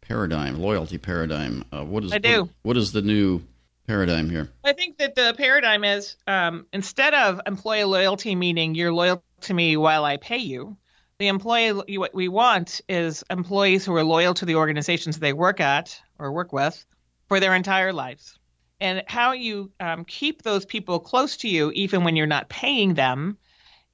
paradigm, 0.00 0.60
loyalty 0.60 0.98
paradigm? 0.98 1.64
Uh, 1.72 1.84
what 1.84 2.04
is 2.04 2.12
I 2.12 2.18
do. 2.18 2.42
What, 2.42 2.50
what 2.62 2.76
is 2.76 2.92
the 2.92 3.02
new 3.02 3.42
paradigm 3.86 4.30
here? 4.30 4.48
I 4.64 4.72
think 4.72 4.98
that 4.98 5.14
the 5.14 5.34
paradigm 5.36 5.84
is 5.84 6.16
um, 6.26 6.66
instead 6.72 7.14
of 7.14 7.40
employee 7.46 7.84
loyalty, 7.84 8.34
meaning 8.34 8.74
you're 8.74 8.92
loyal 8.92 9.22
to 9.42 9.54
me 9.54 9.76
while 9.76 10.04
I 10.04 10.16
pay 10.16 10.38
you, 10.38 10.76
the 11.20 11.28
employee 11.28 11.98
what 11.98 12.14
we 12.14 12.28
want 12.28 12.80
is 12.88 13.22
employees 13.28 13.84
who 13.84 13.94
are 13.94 14.02
loyal 14.02 14.32
to 14.32 14.46
the 14.46 14.54
organizations 14.54 15.18
they 15.18 15.34
work 15.34 15.60
at 15.60 16.00
or 16.18 16.32
work 16.32 16.50
with 16.50 16.82
for 17.28 17.38
their 17.38 17.54
entire 17.54 17.92
lives. 17.92 18.38
And 18.80 19.02
how 19.06 19.32
you 19.32 19.70
um, 19.78 20.06
keep 20.06 20.40
those 20.40 20.64
people 20.64 20.98
close 20.98 21.36
to 21.38 21.48
you, 21.48 21.72
even 21.72 22.04
when 22.04 22.16
you're 22.16 22.26
not 22.26 22.48
paying 22.48 22.94
them, 22.94 23.36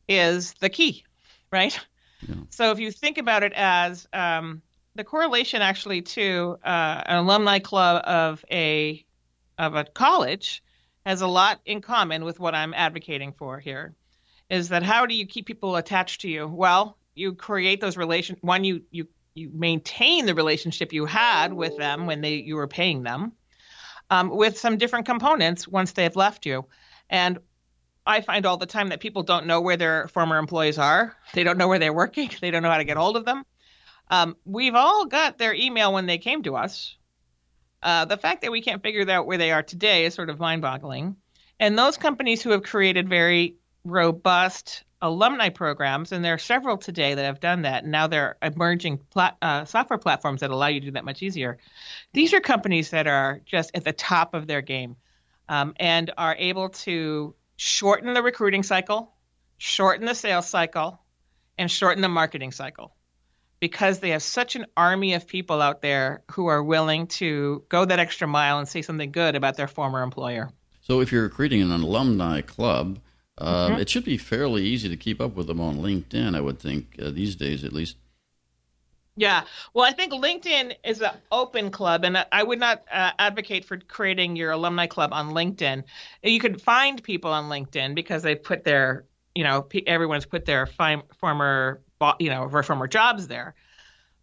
is 0.09 0.54
the 0.61 0.68
key, 0.68 1.04
right? 1.50 1.76
Yeah. 2.21 2.37
So 2.50 2.71
if 2.71 2.78
you 2.78 2.92
think 2.92 3.18
about 3.18 3.42
it 3.42 3.52
as 3.56 4.06
um, 4.12 4.62
the 4.95 5.02
correlation 5.02 5.62
actually 5.62 6.02
to 6.02 6.56
uh, 6.64 7.02
an 7.06 7.16
alumni 7.16 7.59
club 7.59 8.02
of 8.06 8.45
a 8.52 9.04
of 9.59 9.75
a 9.75 9.83
college 9.83 10.62
has 11.04 11.23
a 11.23 11.26
lot 11.26 11.61
in 11.66 11.80
common 11.80 12.25
with 12.25 12.38
what 12.38 12.54
I'm 12.54 12.73
advocating 12.73 13.33
for 13.33 13.59
here. 13.59 13.97
Is 14.49 14.68
that 14.68 14.85
how 14.85 15.06
do 15.06 15.14
you 15.16 15.26
keep 15.26 15.47
people 15.47 15.75
attached 15.75 16.21
to 16.21 16.28
you? 16.28 16.47
Well, 16.47 16.97
you 17.16 17.35
create 17.35 17.80
those 17.80 17.96
relation. 17.96 18.37
One, 18.42 18.62
you 18.62 18.82
you 18.90 19.08
you 19.35 19.50
maintain 19.52 20.26
the 20.26 20.35
relationship 20.35 20.92
you 20.92 21.06
had 21.06 21.52
with 21.52 21.76
them 21.76 22.06
when 22.06 22.20
they 22.20 22.35
you 22.35 22.56
were 22.56 22.68
paying 22.68 23.02
them, 23.02 23.32
um, 24.11 24.30
with 24.30 24.58
some 24.58 24.78
different 24.78 25.06
components 25.06 25.66
once 25.66 25.92
they've 25.92 26.14
left 26.14 26.46
you. 26.46 26.66
And 27.11 27.38
I 28.06 28.20
find 28.20 28.46
all 28.46 28.56
the 28.56 28.66
time 28.66 28.90
that 28.90 29.00
people 29.00 29.25
don't 29.25 29.46
know 29.46 29.61
where 29.61 29.76
their 29.76 30.08
former 30.08 30.38
employees 30.38 30.78
are. 30.78 31.16
They 31.35 31.42
don't 31.42 31.58
know 31.58 31.68
where 31.68 31.80
they're 31.80 31.92
working. 31.92 32.30
They 32.40 32.50
don't 32.50 32.62
know 32.62 32.70
how 32.70 32.78
to 32.78 32.85
get 32.85 32.96
hold 32.96 33.16
of 33.16 33.25
them. 33.25 33.44
Um, 34.08 34.37
we've 34.44 34.76
all 34.76 35.06
got 35.06 35.38
their 35.38 35.52
email 35.52 35.92
when 35.92 36.06
they 36.06 36.18
came 36.18 36.44
to 36.44 36.54
us. 36.54 36.96
Uh, 37.82 38.04
the 38.04 38.16
fact 38.16 38.42
that 38.42 38.52
we 38.52 38.62
can't 38.62 38.82
figure 38.82 39.08
out 39.11 39.26
where 39.26 39.38
they 39.38 39.50
are 39.50 39.62
today 39.62 40.04
is 40.04 40.14
sort 40.14 40.30
of 40.30 40.38
mind 40.38 40.62
boggling. 40.62 41.16
And 41.58 41.78
those 41.78 41.96
companies 41.96 42.42
who 42.42 42.50
have 42.50 42.62
created 42.62 43.08
very 43.08 43.56
robust 43.87 44.85
alumni 45.02 45.49
programs, 45.49 46.12
and 46.12 46.25
there 46.25 46.35
are 46.35 46.38
several 46.38 46.76
today 46.76 47.14
that 47.14 47.25
have 47.25 47.40
done 47.40 47.62
that. 47.62 47.83
And 47.83 47.93
now 47.93 48.07
there 48.07 48.37
are 48.43 48.49
emerging 48.50 48.99
plat- 49.11 49.37
uh, 49.43 49.64
software 49.64 49.99
platforms 49.99 50.40
that 50.40 50.50
allow 50.50 50.69
you 50.69 50.81
to 50.81 50.87
do 50.87 50.93
that 50.93 51.05
much 51.05 51.23
easier. 51.23 51.59
These 52.12 52.35
are 52.35 52.40
companies 52.40 52.90
that 52.90 53.07
are 53.07 53.40
just 53.45 53.71
at 53.75 53.85
the 53.85 53.93
top 53.93 54.35
of 54.35 54.47
their 54.47 54.62
game 54.62 54.97
um, 55.49 55.75
and 55.78 56.11
are 56.16 56.35
able 56.38 56.71
to 56.71 57.35
shorten 57.57 58.14
the 58.14 58.23
recruiting 58.23 58.62
cycle, 58.62 59.12
shorten 59.59 60.07
the 60.07 60.14
sales 60.14 60.49
cycle, 60.49 60.99
and 61.59 61.71
shorten 61.71 62.02
the 62.02 62.09
marketing 62.09 62.52
cycle 62.52 62.95
because 63.61 64.00
they 64.00 64.11
have 64.11 64.23
such 64.23 64.57
an 64.57 64.66
army 64.76 65.14
of 65.14 65.26
people 65.26 65.62
out 65.62 65.81
there 65.81 66.23
who 66.33 66.47
are 66.47 66.62
willing 66.62 67.07
to 67.07 67.64
go 67.69 67.85
that 67.85 67.99
extra 67.99 68.28
mile 68.28 68.59
and 68.59 68.69
say 68.69 68.83
something 68.83 69.11
good 69.12 69.35
about 69.35 69.57
their 69.57 69.69
former 69.69 70.02
employer. 70.02 70.50
So, 70.83 71.00
if 71.00 71.11
you're 71.11 71.28
creating 71.28 71.62
an 71.62 71.71
alumni 71.71 72.43
club, 72.43 73.00
um, 73.38 73.73
mm-hmm. 73.73 73.81
It 73.81 73.88
should 73.88 74.05
be 74.05 74.16
fairly 74.16 74.64
easy 74.64 74.88
to 74.88 74.97
keep 74.97 75.21
up 75.21 75.35
with 75.35 75.47
them 75.47 75.61
on 75.61 75.78
LinkedIn, 75.78 76.35
I 76.35 76.40
would 76.40 76.59
think, 76.59 76.97
uh, 77.00 77.11
these 77.11 77.37
days 77.37 77.64
at 77.64 77.73
least. 77.73 77.97
Yeah, 79.19 79.45
well, 79.73 79.85
I 79.85 79.93
think 79.93 80.12
LinkedIn 80.12 80.75
is 80.85 81.00
an 81.00 81.12
open 81.33 81.71
club, 81.71 82.05
and 82.05 82.25
I 82.31 82.43
would 82.43 82.61
not 82.61 82.85
uh, 82.93 83.12
advocate 83.19 83.64
for 83.64 83.78
creating 83.78 84.37
your 84.37 84.50
alumni 84.50 84.87
club 84.87 85.11
on 85.14 85.31
LinkedIn. 85.31 85.85
You 86.23 86.38
can 86.38 86.59
find 86.59 87.02
people 87.02 87.31
on 87.31 87.45
LinkedIn 87.45 87.95
because 87.95 88.23
they 88.23 88.35
put 88.35 88.64
their, 88.64 89.07
you 89.35 89.43
know, 89.43 89.66
everyone's 89.87 90.26
put 90.26 90.45
their 90.45 90.66
fi- 90.66 91.02
former, 91.19 91.81
you 92.19 92.28
know, 92.28 92.49
former 92.62 92.87
jobs 92.87 93.26
there. 93.26 93.55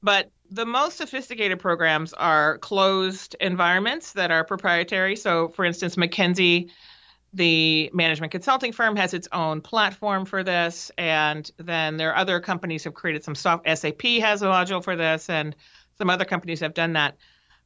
But 0.03 0.29
the 0.51 0.65
most 0.65 0.97
sophisticated 0.97 1.59
programs 1.59 2.13
are 2.13 2.59
closed 2.59 3.35
environments 3.39 4.13
that 4.13 4.29
are 4.29 4.43
proprietary. 4.43 5.15
So, 5.15 5.49
for 5.49 5.65
instance, 5.65 5.95
McKinsey 5.95 6.69
the 7.33 7.89
management 7.93 8.31
consulting 8.31 8.71
firm 8.71 8.95
has 8.95 9.13
its 9.13 9.27
own 9.31 9.61
platform 9.61 10.25
for 10.25 10.43
this 10.43 10.91
and 10.97 11.49
then 11.57 11.97
there 11.97 12.11
are 12.11 12.15
other 12.15 12.39
companies 12.39 12.83
have 12.83 12.93
created 12.93 13.23
some 13.23 13.35
soft 13.35 13.65
sap 13.65 14.01
has 14.01 14.41
a 14.41 14.45
module 14.45 14.83
for 14.83 14.95
this 14.95 15.29
and 15.29 15.55
some 15.97 16.09
other 16.09 16.25
companies 16.25 16.59
have 16.59 16.73
done 16.73 16.93
that. 16.93 17.17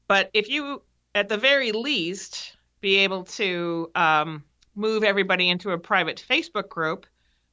But 0.07 0.29
if 0.33 0.50
you 0.50 0.81
at 1.13 1.27
the 1.27 1.38
very 1.38 1.74
least 1.74 2.55
be 2.79 2.97
able 2.97 3.24
to 3.24 3.91
um, 3.95 4.43
move 4.75 5.03
everybody 5.03 5.50
into 5.50 5.71
a 5.71 5.77
private 5.77 6.24
facebook 6.29 6.69
group 6.69 7.05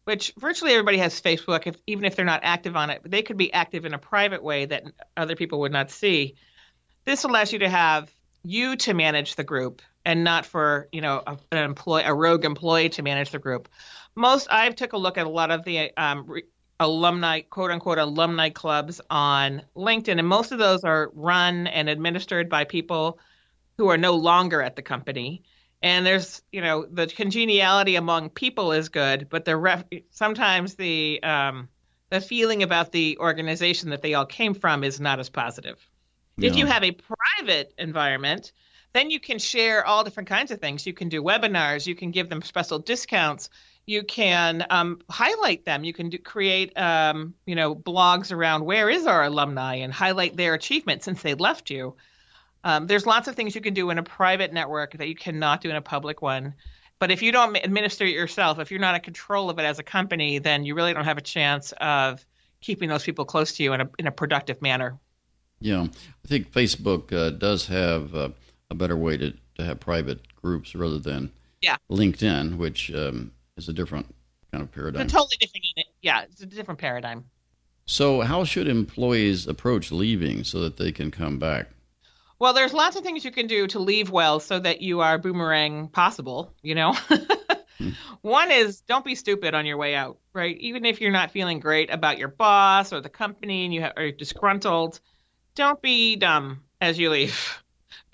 which 0.05 0.35
virtually 0.39 0.73
everybody 0.73 0.99
has 0.99 1.21
facebook 1.21 1.67
if, 1.67 1.77
even 1.87 2.05
if 2.05 2.15
they're 2.15 2.25
not 2.27 2.41
active 2.43 2.77
on 2.77 2.91
it 2.91 3.01
they 3.05 3.23
could 3.23 3.39
be 3.39 3.53
active 3.53 3.87
in 3.87 3.95
a 3.95 3.99
private 3.99 4.43
way 4.43 4.67
that 4.67 4.85
other 5.17 5.35
people 5.35 5.61
would 5.61 5.73
not 5.73 5.91
see. 5.91 6.37
This 7.05 7.25
allows 7.25 7.53
you 7.53 7.59
to 7.61 7.69
have 7.69 8.15
you 8.45 8.77
to 8.77 8.95
manage 8.95 9.35
the 9.35 9.45
group 9.45 9.83
and 10.05 10.25
not 10.25 10.47
for 10.47 10.89
you 10.93 11.01
know 11.01 11.23
a, 11.27 11.39
an 11.53 11.65
employee, 11.65 12.03
a 12.05 12.15
rogue 12.15 12.45
employee 12.45 12.89
to 12.91 13.03
manage 13.03 13.31
the 13.31 13.39
group. 13.39 13.69
Most 14.15 14.49
I've 14.51 14.77
took 14.77 14.93
a 14.93 14.99
look 14.99 15.19
at 15.19 15.27
a 15.27 15.31
lot 15.31 15.51
of 15.51 15.65
the 15.65 15.91
um, 15.97 16.25
re, 16.27 16.43
alumni, 16.81 17.41
quote 17.41 17.71
unquote, 17.71 17.99
alumni 17.99 18.51
clubs 18.51 19.01
on 19.11 19.63
LinkedIn, 19.77 20.19
and 20.19 20.29
most 20.29 20.53
of 20.53 20.59
those 20.59 20.85
are 20.85 21.11
run 21.15 21.67
and 21.67 21.89
administered 21.89 22.49
by 22.49 22.65
people 22.65 23.19
who 23.77 23.89
are 23.89 23.99
no 23.99 24.15
longer 24.15 24.63
at 24.63 24.77
the 24.77 24.83
company. 24.83 25.43
And 25.83 26.07
there's, 26.07 26.43
you 26.51 26.63
know, 26.63 26.87
the 26.87 27.07
congeniality 27.07 27.97
among 27.97 28.31
people 28.31 28.73
is 28.73 28.89
good, 28.89 29.29
but 29.29 29.45
the 29.45 29.57
ref, 29.57 29.85
sometimes 30.11 30.77
the 30.77 31.23
um, 31.23 31.69
the 32.11 32.21
feeling 32.21 32.63
about 32.63 32.93
the 32.93 33.19
organization 33.19 33.91
that 33.91 34.01
they 34.01 34.15
all 34.15 34.25
came 34.25 34.55
from 34.55 34.85
is 34.85 35.01
not 35.01 35.21
as 35.21 35.29
positive. 35.29 35.79
Yeah. 36.37 36.51
If 36.51 36.57
you 36.57 36.67
have 36.67 36.85
a 36.85 36.93
private 36.93 37.75
environment, 37.77 38.53
then 38.95 39.11
you 39.11 39.21
can 39.21 39.39
share 39.39 39.85
all 39.85 40.05
different 40.05 40.29
kinds 40.29 40.53
of 40.53 40.61
things. 40.61 40.87
You 40.87 40.95
can 40.95 41.09
do 41.09 41.23
webinars. 41.23 41.87
You 41.87 41.97
can 41.97 42.13
give 42.13 42.29
them 42.29 42.41
special 42.43 42.79
discounts. 42.79 43.51
You 43.87 44.05
can 44.05 44.65
um, 44.71 45.01
highlight 45.11 45.65
them. 45.67 45.85
You 45.85 45.93
can 45.93 46.09
do, 46.11 46.19
create, 46.19 46.79
um, 46.79 47.35
you 47.45 47.57
know, 47.57 47.75
blogs 47.75 48.33
around 48.33 48.65
where 48.65 48.89
is 48.89 49.07
our 49.07 49.25
alumni 49.25 49.77
and 49.77 49.93
highlight 49.93 50.37
their 50.37 50.55
achievements 50.55 51.05
since 51.05 51.21
they 51.23 51.35
left 51.35 51.71
you. 51.71 51.97
Um, 52.63 52.87
there's 52.87 53.05
lots 53.05 53.27
of 53.29 53.35
things 53.35 53.55
you 53.55 53.61
can 53.61 53.75
do 53.75 53.91
in 53.91 53.99
a 53.99 54.03
private 54.03 54.53
network 54.53 54.97
that 54.97 55.09
you 55.09 55.17
cannot 55.17 55.61
do 55.61 55.69
in 55.69 55.77
a 55.77 55.83
public 55.83 56.23
one. 56.23 56.55
But 57.01 57.11
if 57.11 57.21
you 57.21 57.33
don't 57.33 57.57
administer 57.57 58.05
it 58.05 58.15
yourself, 58.15 58.61
if 58.61 58.71
you're 58.71 58.81
not 58.81 58.95
in 58.95 59.01
control 59.01 59.51
of 59.51 59.59
it 59.59 59.65
as 59.65 59.81
a 59.81 59.83
company, 59.83 60.39
then 60.39 60.65
you 60.65 60.77
really 60.77 60.95
don't 60.95 61.05
have 61.05 61.19
a 61.19 61.21
chance 61.21 61.73
of 61.81 62.25
keeping 62.61 62.89
those 62.89 63.03
people 63.03 63.25
close 63.25 63.55
to 63.57 63.63
you 63.65 63.73
in 63.73 63.81
a 63.81 63.91
in 63.99 64.07
a 64.07 64.13
productive 64.13 64.63
manner. 64.63 64.99
Yeah, 65.61 65.83
I 65.83 66.29
think 66.29 66.53
Facebook 66.53 67.13
uh, 67.13 67.31
does 67.31 67.67
have. 67.67 68.15
Uh, 68.15 68.29
a 68.71 68.75
better 68.75 68.97
way 68.97 69.17
to, 69.17 69.33
to 69.57 69.65
have 69.65 69.81
private 69.81 70.21
groups 70.37 70.75
rather 70.75 70.99
than 70.99 71.31
yeah. 71.61 71.77
LinkedIn, 71.91 72.57
which 72.57 72.93
um, 72.95 73.33
is 73.57 73.69
a 73.69 73.73
different 73.73 74.15
kind 74.53 74.63
of 74.63 74.73
paradigm. 74.73 75.03
It's 75.03 75.13
a 75.13 75.17
totally 75.17 75.37
different. 75.41 75.65
Yeah, 76.03 76.23
it's 76.23 76.43
a 76.43 76.47
different 76.47 76.81
paradigm. 76.81 77.25
So, 77.87 78.23
how 78.23 78.45
should 78.45 78.69
employees 78.69 79.47
approach 79.47 79.93
leaving 79.93 80.45
so 80.45 80.61
that 80.61 80.77
they 80.77 80.93
can 80.93 81.11
come 81.11 81.39
back? 81.39 81.69
Well, 82.39 82.53
there's 82.53 82.73
lots 82.73 82.97
of 82.97 83.03
things 83.03 83.25
you 83.25 83.31
can 83.31 83.47
do 83.47 83.67
to 83.69 83.79
leave 83.79 84.11
well 84.11 84.41
so 84.41 84.59
that 84.59 84.81
you 84.81 85.01
are 85.01 85.19
boomerang 85.19 85.89
possible, 85.89 86.53
you 86.63 86.75
know? 86.75 86.93
hmm. 87.79 87.91
One 88.23 88.51
is 88.51 88.81
don't 88.81 89.05
be 89.05 89.15
stupid 89.15 89.55
on 89.55 89.67
your 89.67 89.77
way 89.77 89.95
out, 89.95 90.19
right? 90.33 90.57
Even 90.59 90.85
if 90.85 91.01
you're 91.01 91.13
not 91.13 91.31
feeling 91.31 91.61
great 91.61 91.91
about 91.91 92.19
your 92.19 92.29
boss 92.29 92.93
or 92.93 93.01
the 93.01 93.09
company 93.09 93.65
and 93.65 93.75
you 93.75 93.87
are 93.97 94.11
disgruntled, 94.11 94.99
don't 95.55 95.81
be 95.81 96.17
dumb 96.17 96.63
as 96.81 96.99
you 96.99 97.11
leave 97.11 97.64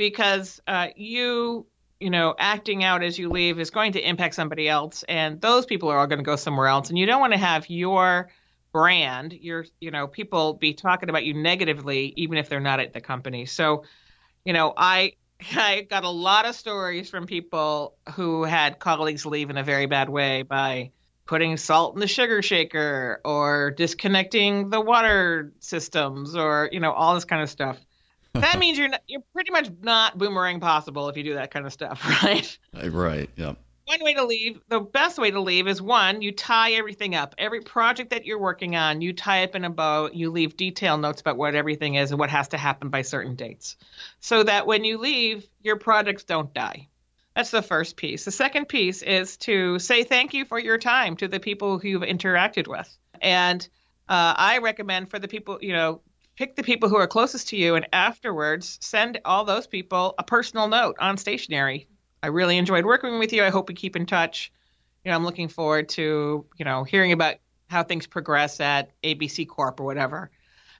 because 0.01 0.63
uh, 0.67 0.87
you 0.97 1.67
you 2.01 2.09
know 2.09 2.35
acting 2.39 2.83
out 2.83 3.03
as 3.03 3.19
you 3.19 3.29
leave 3.29 3.61
is 3.61 3.69
going 3.69 3.93
to 3.93 4.01
impact 4.01 4.35
somebody 4.35 4.67
else 4.67 5.03
and 5.11 5.43
those 5.43 5.67
people 5.67 5.91
are 5.91 5.99
all 5.99 6.07
going 6.07 6.19
to 6.19 6.25
go 6.25 6.37
somewhere 6.37 6.69
else 6.69 6.89
and 6.89 6.97
you 6.97 7.05
don't 7.05 7.21
want 7.21 7.35
to 7.35 7.39
have 7.39 7.69
your 7.69 8.31
brand 8.73 9.35
your 9.35 9.67
you 9.79 9.91
know 9.91 10.07
people 10.07 10.55
be 10.55 10.73
talking 10.73 11.11
about 11.11 11.27
you 11.27 11.35
negatively 11.35 12.15
even 12.17 12.39
if 12.39 12.49
they're 12.49 12.61
not 12.61 12.81
at 12.81 12.95
the 12.95 13.01
company. 13.03 13.45
So 13.45 13.85
you 14.47 14.55
know 14.55 14.73
i 14.75 15.13
i 15.55 15.83
got 15.83 16.05
a 16.05 16.09
lot 16.09 16.47
of 16.47 16.55
stories 16.55 17.11
from 17.11 17.27
people 17.27 17.95
who 18.15 18.45
had 18.45 18.79
colleagues 18.79 19.27
leave 19.27 19.51
in 19.51 19.59
a 19.59 19.63
very 19.63 19.85
bad 19.85 20.09
way 20.09 20.41
by 20.41 20.93
putting 21.27 21.59
salt 21.59 21.95
in 21.95 22.01
the 22.01 22.07
sugar 22.07 22.41
shaker 22.41 23.21
or 23.23 23.71
disconnecting 23.73 24.71
the 24.71 24.81
water 24.81 25.53
systems 25.59 26.35
or 26.35 26.71
you 26.73 26.81
know 26.81 26.91
all 26.91 27.15
this 27.15 27.27
kind 27.27 27.43
of 27.43 27.51
stuff 27.51 27.77
that 28.35 28.59
means 28.59 28.79
you're 28.79 28.89
not, 28.89 29.03
you're 29.07 29.23
pretty 29.33 29.51
much 29.51 29.71
not 29.83 30.19
boomerang 30.19 30.61
possible 30.61 31.09
if 31.09 31.17
you 31.17 31.25
do 31.25 31.35
that 31.35 31.51
kind 31.51 31.67
of 31.67 31.73
stuff, 31.73 32.05
right? 32.23 32.59
Uh, 32.77 32.91
right. 32.91 33.29
Yep. 33.37 33.57
one 33.87 34.05
way 34.05 34.15
to 34.15 34.25
leave, 34.25 34.61
the 34.69 34.81
best 34.81 35.19
way 35.19 35.31
to 35.31 35.41
leave 35.41 35.67
is 35.67 35.83
one, 35.83 36.23
you 36.23 36.31
tie 36.33 36.73
everything 36.73 37.15
up. 37.15 37.35
Every 37.39 37.61
project 37.61 38.11
that 38.11 38.25
you're 38.27 38.39
working 38.39 38.77
on, 38.77 39.01
you 39.01 39.13
tie 39.13 39.43
up 39.45 39.55
in 39.57 39.65
a 39.65 39.71
bow, 39.71 40.11
you 40.13 40.31
leave 40.31 40.57
detailed 40.57 41.01
notes 41.01 41.21
about 41.21 41.37
what 41.37 41.55
everything 41.55 41.97
is 41.97 42.11
and 42.11 42.21
what 42.21 42.31
has 42.31 42.49
to 42.49 42.57
happen 42.57 42.89
by 42.89 43.03
certain 43.03 43.35
dates. 43.35 43.77
So 44.21 44.43
that 44.45 44.67
when 44.67 44.85
you 44.85 44.99
leave, 44.99 45.45
your 45.63 45.77
projects 45.77 46.25
don't 46.25 46.55
die. 46.55 46.89
That's 47.35 47.51
the 47.51 47.63
first 47.63 47.97
piece. 47.97 48.25
The 48.25 48.33
second 48.33 48.69
piece 48.69 49.03
is 49.03 49.37
to 49.39 49.79
say 49.79 50.05
thank 50.05 50.35
you 50.35 50.45
for 50.45 50.59
your 50.59 50.79
time 50.79 51.17
to 51.17 51.29
the 51.29 51.41
people 51.41 51.79
who 51.79 51.89
you've 51.89 52.03
interacted 52.03 52.67
with. 52.67 52.89
And 53.21 53.67
uh, 54.09 54.35
I 54.37 54.59
recommend 54.59 55.11
for 55.11 55.19
the 55.19 55.29
people, 55.29 55.59
you 55.61 55.73
know, 55.73 56.01
pick 56.41 56.57
the 56.57 56.63
people 56.63 56.89
who 56.89 56.97
are 56.97 57.07
closest 57.07 57.49
to 57.49 57.57
you 57.57 57.75
and 57.75 57.87
afterwards 57.93 58.79
send 58.81 59.21
all 59.27 59.45
those 59.45 59.67
people 59.67 60.15
a 60.19 60.25
personal 60.25 60.69
note 60.69 60.97
on 60.99 61.19
stationery 61.19 61.87
I 62.23 62.29
really 62.29 62.59
enjoyed 62.59 62.85
working 62.85 63.19
with 63.19 63.33
you. 63.33 63.45
I 63.45 63.51
hope 63.51 63.69
we 63.69 63.75
keep 63.75 63.97
in 63.97 64.07
touch. 64.07 64.53
You 65.05 65.11
know, 65.11 65.17
I'm 65.17 65.25
looking 65.25 65.49
forward 65.49 65.89
to, 65.91 66.45
you 66.59 66.65
know, 66.65 66.85
hearing 66.85 67.13
about 67.13 67.37
how 67.69 67.83
things 67.83 68.07
progress 68.07 68.61
at 68.61 68.91
ABC 69.03 69.49
Corp 69.49 69.81
or 69.81 69.85
whatever. 69.85 70.31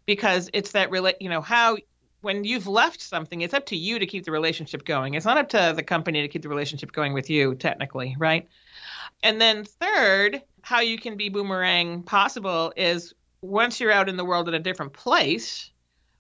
Because 0.07 0.51
it's 0.53 0.73
that 0.73 0.91
really, 0.91 1.15
you 1.21 1.29
know, 1.29 1.41
how 1.41 1.79
when 2.21 2.45
you've 2.45 2.67
left 2.67 3.01
something, 3.01 3.41
it's 3.41 3.55
up 3.55 3.67
to 3.67 3.77
you 3.77 3.99
to 3.99 4.07
keep 4.07 4.25
the 4.25 4.33
relationship 4.33 4.85
going. 4.85 5.15
It's 5.15 5.25
not 5.25 5.39
up 5.39 5.49
to 5.51 5.73
the 5.75 5.83
company 5.83 6.21
to 6.21 6.29
keep 6.29 6.43
the 6.43 6.49
relationship 6.49 6.93
going 6.93 7.15
with 7.15 7.31
you, 7.31 7.55
technically, 7.55 8.17
right? 8.19 8.47
And 9.23 9.41
then 9.41 9.65
third, 9.65 10.43
how 10.63 10.81
you 10.81 10.99
can 10.99 11.17
be 11.17 11.31
boomerang 11.31 12.03
possible 12.03 12.73
is 12.77 13.15
once 13.43 13.81
you're 13.81 13.93
out 13.93 14.09
in 14.09 14.17
the 14.17 14.25
world 14.25 14.49
at 14.49 14.55
a 14.55 14.59
different 14.59 14.93
place, 14.93 15.71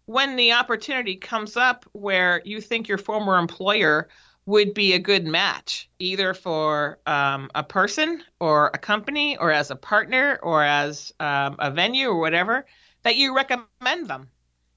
when 0.07 0.37
the 0.37 0.53
opportunity 0.53 1.17
comes 1.17 1.57
up 1.57 1.85
where 1.93 2.43
you 2.45 2.61
think 2.61 2.89
your 2.89 2.99
former 2.99 3.39
employer 3.39 4.09
would 4.47 4.75
be 4.75 4.95
a 4.95 4.99
good 4.99 5.25
match 5.25 5.89
either 6.00 6.35
for 6.35 6.99
um, 7.07 7.49
a 7.55 7.62
person 7.62 8.21
or 8.41 8.71
a 8.75 8.79
company 8.79 9.37
or 9.37 9.53
as 9.53 9.71
a 9.71 9.77
partner 9.77 10.41
or 10.43 10.65
as 10.65 11.12
um, 11.21 11.55
a 11.61 11.71
venue 11.71 12.09
or 12.09 12.19
whatever 12.19 12.67
that 13.03 13.15
you 13.15 13.37
recommend 13.37 14.09
them 14.09 14.29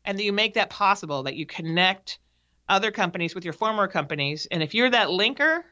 and 0.05 0.19
that 0.19 0.23
you 0.23 0.33
make 0.33 0.53
that 0.53 0.69
possible 0.69 1.23
that 1.23 1.35
you 1.35 1.45
connect 1.45 2.19
other 2.69 2.91
companies 2.91 3.33
with 3.33 3.43
your 3.43 3.53
former 3.53 3.87
companies. 3.87 4.45
And 4.51 4.61
if 4.61 4.75
you're 4.75 4.91
that 4.91 5.07
linker 5.07 5.63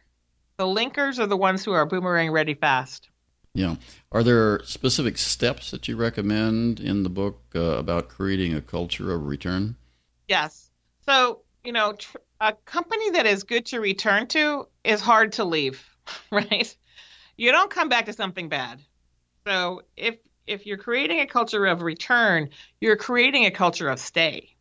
the 0.57 0.65
linkers 0.65 1.19
are 1.19 1.27
the 1.27 1.37
ones 1.37 1.63
who 1.63 1.71
are 1.71 1.85
boomerang 1.85 2.31
ready 2.31 2.55
fast 2.55 3.10
yeah 3.53 3.75
are 4.11 4.23
there 4.23 4.63
specific 4.63 5.17
steps 5.17 5.71
that 5.71 5.87
you 5.87 5.95
recommend 5.95 6.79
in 6.79 7.03
the 7.03 7.09
book 7.09 7.41
uh, 7.55 7.59
about 7.59 8.09
creating 8.09 8.53
a 8.53 8.61
culture 8.61 9.13
of 9.13 9.25
return 9.25 9.75
yes 10.27 10.69
so 11.05 11.41
you 11.63 11.71
know 11.71 11.93
tr- 11.93 12.17
a 12.41 12.53
company 12.65 13.11
that 13.11 13.27
is 13.27 13.43
good 13.43 13.67
to 13.67 13.79
return 13.79 14.27
to 14.27 14.67
is 14.83 14.99
hard 14.99 15.33
to 15.33 15.45
leave, 15.45 15.87
right? 16.31 16.75
You 17.37 17.51
don't 17.51 17.69
come 17.69 17.87
back 17.87 18.07
to 18.07 18.13
something 18.13 18.49
bad. 18.49 18.81
So 19.47 19.83
if 19.95 20.17
if 20.47 20.65
you're 20.65 20.77
creating 20.77 21.19
a 21.19 21.27
culture 21.27 21.65
of 21.67 21.83
return, 21.83 22.49
you're 22.81 22.97
creating 22.97 23.45
a 23.45 23.51
culture 23.51 23.89
of 23.89 23.99
stay. 23.99 24.55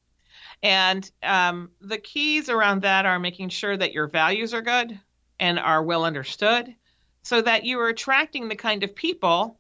And 0.63 1.11
um, 1.23 1.71
the 1.81 1.97
keys 1.97 2.51
around 2.51 2.83
that 2.83 3.07
are 3.07 3.19
making 3.19 3.49
sure 3.49 3.77
that 3.77 3.95
your 3.95 4.07
values 4.07 4.53
are 4.53 4.61
good 4.61 5.01
and 5.41 5.59
are 5.59 5.83
well 5.83 6.05
understood 6.05 6.75
so 7.23 7.41
that 7.41 7.65
you 7.65 7.81
are 7.81 7.89
attracting 7.89 8.49
the 8.49 8.57
kind 8.57 8.83
of 8.83 8.95
people 8.95 9.59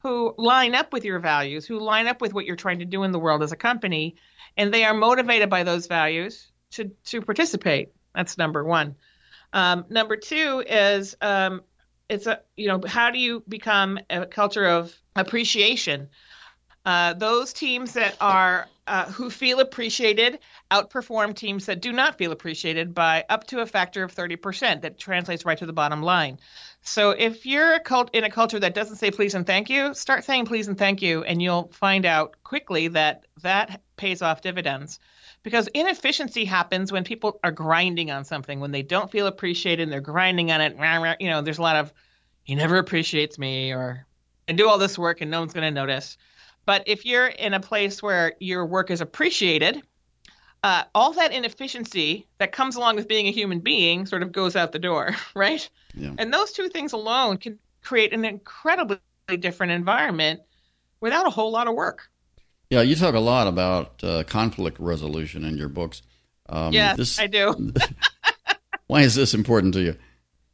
who 0.00 0.34
line 0.38 0.74
up 0.74 0.92
with 0.92 1.04
your 1.04 1.18
values, 1.18 1.66
who 1.66 1.78
line 1.78 2.06
up 2.06 2.20
with 2.20 2.32
what 2.32 2.44
you're 2.44 2.56
trying 2.56 2.78
to 2.78 2.84
do 2.84 3.02
in 3.02 3.12
the 3.12 3.18
world 3.18 3.42
as 3.42 3.52
a 3.52 3.56
company, 3.56 4.16
and 4.56 4.72
they 4.72 4.84
are 4.84 4.94
motivated 4.94 5.50
by 5.50 5.64
those 5.64 5.86
values 5.86 6.50
to 6.72 6.90
to 7.06 7.20
participate. 7.22 7.92
That's 8.14 8.38
number 8.38 8.64
one. 8.64 8.96
Um, 9.52 9.86
number 9.88 10.16
two 10.16 10.62
is 10.66 11.16
um, 11.20 11.62
it's 12.08 12.26
a 12.26 12.40
you 12.56 12.68
know 12.68 12.80
how 12.86 13.10
do 13.10 13.18
you 13.18 13.42
become 13.48 13.98
a 14.10 14.26
culture 14.26 14.66
of 14.66 14.94
appreciation? 15.16 16.08
Uh, 16.84 17.12
those 17.14 17.52
teams 17.52 17.94
that 17.94 18.16
are 18.20 18.66
uh, 18.86 19.04
who 19.06 19.28
feel 19.28 19.60
appreciated 19.60 20.38
outperform 20.70 21.34
teams 21.34 21.66
that 21.66 21.82
do 21.82 21.92
not 21.92 22.16
feel 22.16 22.32
appreciated 22.32 22.94
by 22.94 23.24
up 23.28 23.46
to 23.46 23.60
a 23.60 23.66
factor 23.66 24.02
of 24.02 24.14
30%. 24.14 24.80
That 24.80 24.98
translates 24.98 25.44
right 25.44 25.58
to 25.58 25.66
the 25.66 25.72
bottom 25.72 26.02
line. 26.02 26.38
So 26.80 27.10
if 27.10 27.44
you're 27.44 27.74
a 27.74 27.80
cult 27.80 28.14
in 28.14 28.24
a 28.24 28.30
culture 28.30 28.58
that 28.60 28.74
doesn't 28.74 28.96
say 28.96 29.10
please 29.10 29.34
and 29.34 29.46
thank 29.46 29.68
you, 29.68 29.92
start 29.92 30.24
saying 30.24 30.46
please 30.46 30.68
and 30.68 30.78
thank 30.78 31.02
you, 31.02 31.22
and 31.22 31.42
you'll 31.42 31.68
find 31.72 32.06
out 32.06 32.36
quickly 32.44 32.88
that 32.88 33.26
that 33.42 33.82
pays 33.96 34.22
off 34.22 34.40
dividends 34.40 34.98
because 35.42 35.66
inefficiency 35.68 36.44
happens 36.44 36.90
when 36.92 37.04
people 37.04 37.38
are 37.44 37.52
grinding 37.52 38.10
on 38.10 38.24
something 38.24 38.60
when 38.60 38.70
they 38.70 38.82
don't 38.82 39.10
feel 39.10 39.26
appreciated 39.26 39.82
and 39.82 39.92
they're 39.92 40.00
grinding 40.00 40.50
on 40.50 40.60
it 40.60 40.76
you 41.20 41.28
know 41.28 41.42
there's 41.42 41.58
a 41.58 41.62
lot 41.62 41.76
of 41.76 41.92
he 42.44 42.54
never 42.54 42.78
appreciates 42.78 43.38
me 43.38 43.72
or 43.72 44.06
I 44.48 44.52
do 44.52 44.68
all 44.68 44.78
this 44.78 44.98
work 44.98 45.20
and 45.20 45.30
no 45.30 45.40
one's 45.40 45.52
going 45.52 45.64
to 45.64 45.70
notice 45.70 46.16
but 46.68 46.82
if 46.86 47.06
you're 47.06 47.26
in 47.26 47.54
a 47.54 47.60
place 47.60 48.02
where 48.02 48.34
your 48.38 48.66
work 48.66 48.90
is 48.90 49.00
appreciated 49.00 49.82
uh, 50.62 50.82
all 50.94 51.12
that 51.12 51.32
inefficiency 51.32 52.26
that 52.38 52.50
comes 52.52 52.76
along 52.76 52.96
with 52.96 53.06
being 53.08 53.26
a 53.26 53.32
human 53.32 53.60
being 53.60 54.04
sort 54.04 54.22
of 54.22 54.32
goes 54.32 54.54
out 54.54 54.72
the 54.72 54.78
door 54.78 55.14
right 55.34 55.68
yeah. 55.94 56.12
and 56.18 56.32
those 56.32 56.52
two 56.52 56.68
things 56.68 56.92
alone 56.92 57.38
can 57.38 57.58
create 57.82 58.12
an 58.12 58.24
incredibly 58.24 58.98
different 59.38 59.72
environment 59.72 60.40
without 61.00 61.26
a 61.26 61.30
whole 61.30 61.50
lot 61.50 61.66
of 61.66 61.74
work 61.74 62.10
yeah, 62.70 62.82
you 62.82 62.96
talk 62.96 63.14
a 63.14 63.20
lot 63.20 63.46
about 63.46 64.04
uh, 64.04 64.24
conflict 64.24 64.78
resolution 64.78 65.44
in 65.44 65.56
your 65.56 65.70
books. 65.70 66.02
Um, 66.50 66.72
yes, 66.72 66.96
this, 66.98 67.18
I 67.18 67.26
do. 67.26 67.72
why 68.88 69.02
is 69.02 69.14
this 69.14 69.32
important 69.32 69.72
to 69.74 69.80
you? 69.80 69.96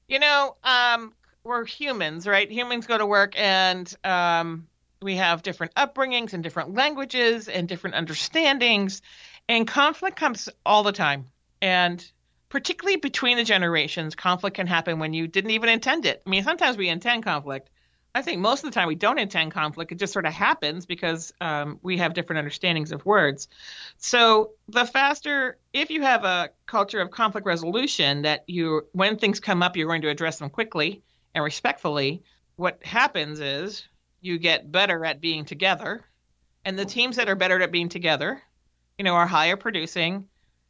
You 0.07 0.21
know, 0.21 0.57
um, 0.63 1.13
we're 1.43 1.65
humans, 1.65 2.27
right? 2.27 2.49
Humans 2.49 2.87
go 2.87 2.99
to 2.99 3.07
work 3.07 3.35
and 3.37 3.93
um, 4.05 4.69
we 5.05 5.17
have 5.17 5.43
different 5.43 5.75
upbringings 5.75 6.33
and 6.33 6.43
different 6.43 6.75
languages 6.75 7.49
and 7.49 7.69
different 7.69 7.95
understandings, 7.95 9.03
and 9.49 9.69
conflict 9.69 10.17
comes 10.17 10.49
all 10.67 10.83
the 10.83 10.93
time. 10.93 11.27
And 11.63 12.05
particularly 12.49 12.97
between 12.97 13.37
the 13.37 13.45
generations, 13.45 14.15
conflict 14.15 14.57
can 14.57 14.67
happen 14.67 14.99
when 14.99 15.13
you 15.13 15.29
didn't 15.29 15.51
even 15.51 15.69
intend 15.69 16.07
it. 16.07 16.23
I 16.27 16.31
mean, 16.31 16.43
sometimes 16.43 16.77
we 16.77 16.89
intend 16.89 17.23
conflict, 17.25 17.71
I 18.17 18.23
think 18.23 18.41
most 18.41 18.63
of 18.63 18.71
the 18.71 18.75
time 18.75 18.87
we 18.87 18.95
don't 18.95 19.19
intend 19.19 19.51
conflict. 19.53 19.91
It 19.91 19.99
just 19.99 20.13
sort 20.13 20.25
of 20.25 20.33
happens 20.33 20.87
because 20.87 21.33
um, 21.41 21.81
we 21.83 21.99
have 21.99 22.15
different 22.15 22.39
understandings 22.39 22.93
of 22.93 23.05
words. 23.05 23.49
So 23.99 24.53
the 24.69 24.87
faster, 24.87 25.59
if 25.73 25.91
you 25.91 26.03
have 26.03 26.25
a 26.25 26.51
culture 26.67 27.01
of 27.01 27.11
conflict 27.11 27.45
resolution, 27.45 28.23
that 28.23 28.45
you, 28.47 28.87
when 28.93 29.19
things 29.19 29.41
come 29.41 29.65
up, 29.65 29.77
you're 29.77 29.89
going 29.89 30.03
to 30.03 30.11
address 30.11 30.39
them 30.39 30.49
quickly 30.49 31.03
and 31.35 31.43
respectfully. 31.43 32.23
What 32.55 32.85
happens 32.85 33.41
is 33.41 33.85
you 34.25 34.39
get 34.39 34.71
better 34.71 35.05
at 35.05 35.21
being 35.21 35.45
together, 35.45 36.03
and 36.65 36.79
the 36.79 36.85
teams 36.85 37.17
that 37.17 37.29
are 37.29 37.37
better 37.37 37.61
at 37.61 37.71
being 37.71 37.89
together, 37.89 38.41
you 38.99 39.05
know, 39.05 39.15
are 39.15 39.27
higher 39.27 39.57
producing, 39.57 40.29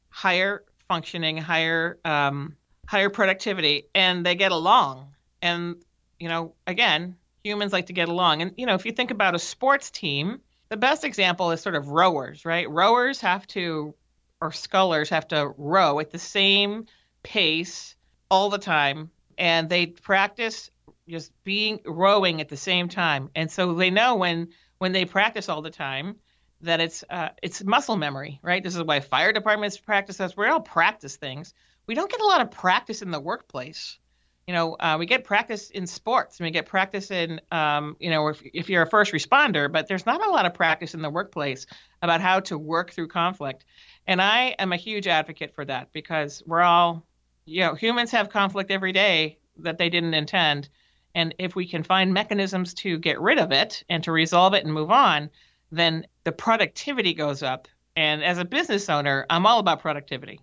higher 0.08 0.64
functioning, 0.88 1.36
higher 1.36 1.98
um, 2.04 2.56
higher 2.86 3.10
productivity, 3.10 3.84
and 3.94 4.26
they 4.26 4.34
get 4.34 4.52
along. 4.52 5.14
And 5.40 5.76
you 6.18 6.28
know, 6.28 6.54
again, 6.66 7.16
humans 7.44 7.72
like 7.72 7.86
to 7.86 7.92
get 7.92 8.08
along. 8.08 8.42
And, 8.42 8.52
you 8.56 8.66
know, 8.66 8.74
if 8.74 8.86
you 8.86 8.92
think 8.92 9.10
about 9.10 9.34
a 9.34 9.38
sports 9.38 9.90
team, 9.90 10.40
the 10.70 10.76
best 10.76 11.04
example 11.04 11.50
is 11.50 11.60
sort 11.60 11.76
of 11.76 11.88
rowers, 11.88 12.44
right? 12.44 12.68
Rowers 12.68 13.20
have 13.20 13.46
to, 13.48 13.94
or 14.40 14.50
scullers 14.50 15.10
have 15.10 15.28
to 15.28 15.52
row 15.58 16.00
at 16.00 16.10
the 16.10 16.18
same 16.18 16.86
pace 17.22 17.94
all 18.30 18.50
the 18.50 18.58
time. 18.58 19.10
And 19.36 19.68
they 19.68 19.86
practice 19.86 20.70
just 21.08 21.32
being 21.44 21.80
rowing 21.84 22.40
at 22.40 22.48
the 22.48 22.56
same 22.56 22.88
time. 22.88 23.30
And 23.34 23.50
so 23.50 23.74
they 23.74 23.90
know 23.90 24.16
when, 24.16 24.48
when 24.78 24.92
they 24.92 25.04
practice 25.04 25.48
all 25.48 25.62
the 25.62 25.70
time, 25.70 26.16
that 26.60 26.80
it's 26.80 27.04
uh, 27.10 27.28
it's 27.42 27.62
muscle 27.62 27.96
memory, 27.96 28.40
right? 28.42 28.62
This 28.62 28.74
is 28.74 28.82
why 28.82 29.00
fire 29.00 29.32
departments 29.32 29.76
practice 29.76 30.18
us. 30.20 30.36
We 30.36 30.46
all 30.46 30.60
practice 30.60 31.16
things. 31.16 31.52
We 31.86 31.94
don't 31.94 32.10
get 32.10 32.20
a 32.20 32.26
lot 32.26 32.40
of 32.40 32.50
practice 32.50 33.02
in 33.02 33.10
the 33.10 33.20
workplace 33.20 33.98
you 34.46 34.52
know, 34.52 34.74
uh, 34.74 34.96
we 34.98 35.06
get 35.06 35.24
practice 35.24 35.70
in 35.70 35.86
sports 35.86 36.38
and 36.38 36.44
we 36.44 36.50
get 36.50 36.66
practice 36.66 37.10
in, 37.10 37.40
um, 37.50 37.96
you 37.98 38.10
know, 38.10 38.28
if, 38.28 38.42
if 38.52 38.68
you're 38.68 38.82
a 38.82 38.90
first 38.90 39.12
responder, 39.12 39.72
but 39.72 39.88
there's 39.88 40.04
not 40.04 40.24
a 40.24 40.30
lot 40.30 40.44
of 40.44 40.52
practice 40.52 40.94
in 40.94 41.00
the 41.00 41.08
workplace 41.08 41.66
about 42.02 42.20
how 42.20 42.40
to 42.40 42.58
work 42.58 42.92
through 42.92 43.08
conflict. 43.08 43.64
And 44.06 44.20
I 44.20 44.54
am 44.58 44.72
a 44.72 44.76
huge 44.76 45.06
advocate 45.06 45.54
for 45.54 45.64
that 45.64 45.92
because 45.92 46.42
we're 46.46 46.60
all, 46.60 47.06
you 47.46 47.60
know, 47.60 47.74
humans 47.74 48.10
have 48.10 48.28
conflict 48.28 48.70
every 48.70 48.92
day 48.92 49.38
that 49.58 49.78
they 49.78 49.88
didn't 49.88 50.14
intend. 50.14 50.68
And 51.14 51.34
if 51.38 51.54
we 51.54 51.66
can 51.66 51.82
find 51.82 52.12
mechanisms 52.12 52.74
to 52.74 52.98
get 52.98 53.20
rid 53.20 53.38
of 53.38 53.52
it 53.52 53.84
and 53.88 54.02
to 54.04 54.12
resolve 54.12 54.54
it 54.54 54.64
and 54.64 54.72
move 54.72 54.90
on, 54.90 55.30
then 55.70 56.06
the 56.24 56.32
productivity 56.32 57.14
goes 57.14 57.42
up. 57.42 57.68
And 57.96 58.24
as 58.24 58.38
a 58.38 58.44
business 58.44 58.88
owner, 58.88 59.26
I'm 59.30 59.46
all 59.46 59.60
about 59.60 59.80
productivity. 59.80 60.40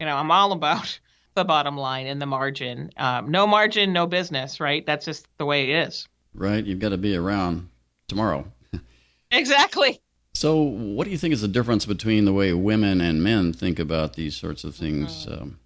You 0.00 0.06
know, 0.06 0.16
I'm 0.16 0.30
all 0.30 0.52
about 0.52 0.98
the 1.34 1.44
bottom 1.44 1.76
line 1.76 2.06
and 2.06 2.20
the 2.20 2.26
margin. 2.26 2.90
Um, 2.96 3.30
no 3.30 3.46
margin, 3.46 3.92
no 3.92 4.06
business, 4.06 4.60
right? 4.60 4.84
That's 4.86 5.04
just 5.04 5.26
the 5.38 5.46
way 5.46 5.70
it 5.70 5.86
is. 5.88 6.08
Right. 6.34 6.64
You've 6.64 6.80
got 6.80 6.90
to 6.90 6.98
be 6.98 7.16
around 7.16 7.68
tomorrow. 8.08 8.46
exactly. 9.30 10.00
So, 10.34 10.60
what 10.60 11.04
do 11.04 11.10
you 11.10 11.16
think 11.16 11.32
is 11.32 11.40
the 11.40 11.48
difference 11.48 11.86
between 11.86 12.26
the 12.26 12.32
way 12.32 12.52
women 12.52 13.00
and 13.00 13.22
men 13.22 13.54
think 13.54 13.78
about 13.78 14.14
these 14.14 14.36
sorts 14.36 14.64
of 14.64 14.74
things? 14.74 15.24
Mm-hmm. 15.24 15.42
Um, 15.42 15.58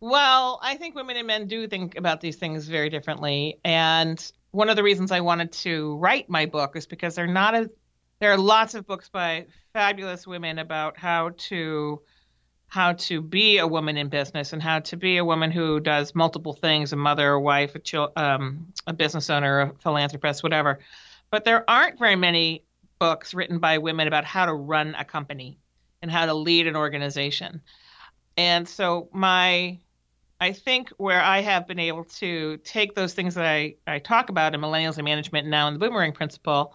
Well, 0.00 0.60
I 0.62 0.76
think 0.76 0.94
women 0.94 1.16
and 1.16 1.26
men 1.26 1.46
do 1.46 1.66
think 1.66 1.96
about 1.96 2.20
these 2.20 2.36
things 2.36 2.68
very 2.68 2.90
differently. 2.90 3.60
And 3.64 4.32
one 4.50 4.68
of 4.68 4.76
the 4.76 4.82
reasons 4.82 5.10
I 5.10 5.20
wanted 5.20 5.52
to 5.52 5.96
write 5.96 6.28
my 6.28 6.46
book 6.46 6.76
is 6.76 6.86
because 6.86 7.14
there 7.14 7.24
are 7.24 7.28
not 7.28 7.54
a, 7.54 7.70
there 8.18 8.32
are 8.32 8.38
lots 8.38 8.74
of 8.74 8.86
books 8.86 9.08
by 9.08 9.46
fabulous 9.72 10.26
women 10.26 10.58
about 10.58 10.98
how 10.98 11.30
to 11.36 12.02
how 12.68 12.92
to 12.94 13.20
be 13.22 13.58
a 13.58 13.66
woman 13.66 13.96
in 13.96 14.08
business 14.08 14.52
and 14.52 14.60
how 14.62 14.80
to 14.80 14.96
be 14.96 15.18
a 15.18 15.24
woman 15.24 15.52
who 15.52 15.78
does 15.78 16.14
multiple 16.14 16.52
things 16.52 16.92
a 16.92 16.96
mother 16.96 17.32
a 17.32 17.40
wife 17.40 17.74
a, 17.76 17.78
chil- 17.78 18.12
um, 18.16 18.72
a 18.88 18.92
business 18.92 19.30
owner 19.30 19.60
a 19.60 19.72
philanthropist 19.82 20.42
whatever 20.42 20.80
but 21.30 21.44
there 21.44 21.68
aren't 21.70 21.98
very 21.98 22.16
many 22.16 22.64
books 22.98 23.34
written 23.34 23.60
by 23.60 23.78
women 23.78 24.08
about 24.08 24.24
how 24.24 24.46
to 24.46 24.52
run 24.52 24.96
a 24.98 25.04
company 25.04 25.58
and 26.02 26.10
how 26.10 26.26
to 26.26 26.34
lead 26.34 26.66
an 26.66 26.74
organization 26.74 27.60
and 28.36 28.68
so 28.68 29.08
my 29.12 29.78
I 30.40 30.52
think 30.52 30.90
where 30.98 31.22
I 31.22 31.40
have 31.40 31.66
been 31.66 31.78
able 31.78 32.04
to 32.04 32.58
take 32.58 32.94
those 32.94 33.14
things 33.14 33.34
that 33.36 33.46
I, 33.46 33.76
I 33.86 33.98
talk 33.98 34.28
about 34.28 34.54
in 34.54 34.60
millennials 34.60 34.96
and 34.96 35.04
management 35.04 35.48
now 35.48 35.68
in 35.68 35.74
the 35.74 35.80
boomerang 35.80 36.12
principle, 36.12 36.74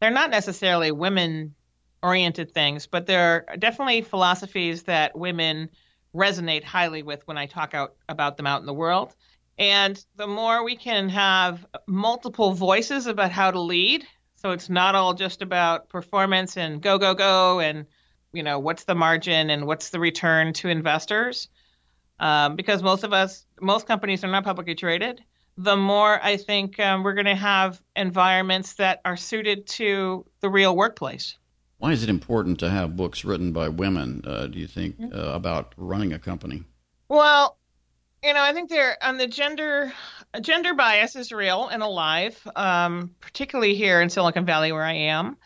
they're 0.00 0.10
not 0.10 0.30
necessarily 0.30 0.90
women 0.92 1.54
oriented 2.02 2.52
things, 2.52 2.86
but 2.86 3.06
there 3.06 3.46
are 3.48 3.56
definitely 3.56 4.02
philosophies 4.02 4.84
that 4.84 5.16
women 5.16 5.70
resonate 6.14 6.64
highly 6.64 7.02
with 7.02 7.26
when 7.26 7.38
I 7.38 7.46
talk 7.46 7.74
out 7.74 7.96
about 8.08 8.36
them 8.36 8.46
out 8.46 8.60
in 8.60 8.66
the 8.66 8.74
world. 8.74 9.14
And 9.58 10.02
the 10.16 10.26
more 10.26 10.62
we 10.62 10.76
can 10.76 11.08
have 11.08 11.66
multiple 11.86 12.52
voices 12.52 13.06
about 13.06 13.32
how 13.32 13.50
to 13.50 13.60
lead, 13.60 14.06
so 14.36 14.52
it's 14.52 14.68
not 14.70 14.94
all 14.94 15.14
just 15.14 15.42
about 15.42 15.88
performance 15.88 16.56
and 16.56 16.80
go, 16.80 16.98
go, 16.98 17.14
go, 17.14 17.58
and 17.58 17.86
you 18.32 18.42
know 18.42 18.58
what's 18.60 18.84
the 18.84 18.94
margin 18.94 19.50
and 19.50 19.66
what's 19.66 19.90
the 19.90 19.98
return 19.98 20.52
to 20.54 20.68
investors, 20.68 21.48
um, 22.20 22.56
because 22.56 22.82
most 22.82 23.04
of 23.04 23.12
us, 23.12 23.44
most 23.60 23.86
companies 23.86 24.24
are 24.24 24.28
not 24.28 24.44
publicly 24.44 24.74
traded. 24.74 25.22
The 25.56 25.76
more 25.76 26.20
I 26.22 26.36
think 26.36 26.78
um, 26.78 27.02
we're 27.02 27.14
going 27.14 27.26
to 27.26 27.34
have 27.34 27.80
environments 27.96 28.74
that 28.74 29.00
are 29.04 29.16
suited 29.16 29.66
to 29.68 30.24
the 30.40 30.48
real 30.48 30.76
workplace. 30.76 31.36
Why 31.78 31.92
is 31.92 32.02
it 32.02 32.08
important 32.08 32.58
to 32.60 32.70
have 32.70 32.96
books 32.96 33.24
written 33.24 33.52
by 33.52 33.68
women? 33.68 34.22
Uh, 34.24 34.46
do 34.48 34.58
you 34.58 34.66
think 34.66 35.00
mm-hmm. 35.00 35.16
uh, 35.16 35.32
about 35.32 35.74
running 35.76 36.12
a 36.12 36.18
company? 36.18 36.64
Well, 37.08 37.56
you 38.22 38.34
know, 38.34 38.42
I 38.42 38.52
think 38.52 38.68
there 38.68 38.96
on 39.02 39.16
the 39.16 39.28
gender 39.28 39.92
gender 40.40 40.74
bias 40.74 41.16
is 41.16 41.32
real 41.32 41.68
and 41.68 41.82
alive, 41.82 42.40
um, 42.56 43.14
particularly 43.20 43.74
here 43.74 44.00
in 44.00 44.10
Silicon 44.10 44.44
Valley 44.44 44.72
where 44.72 44.82
I 44.82 44.94
am, 44.94 45.36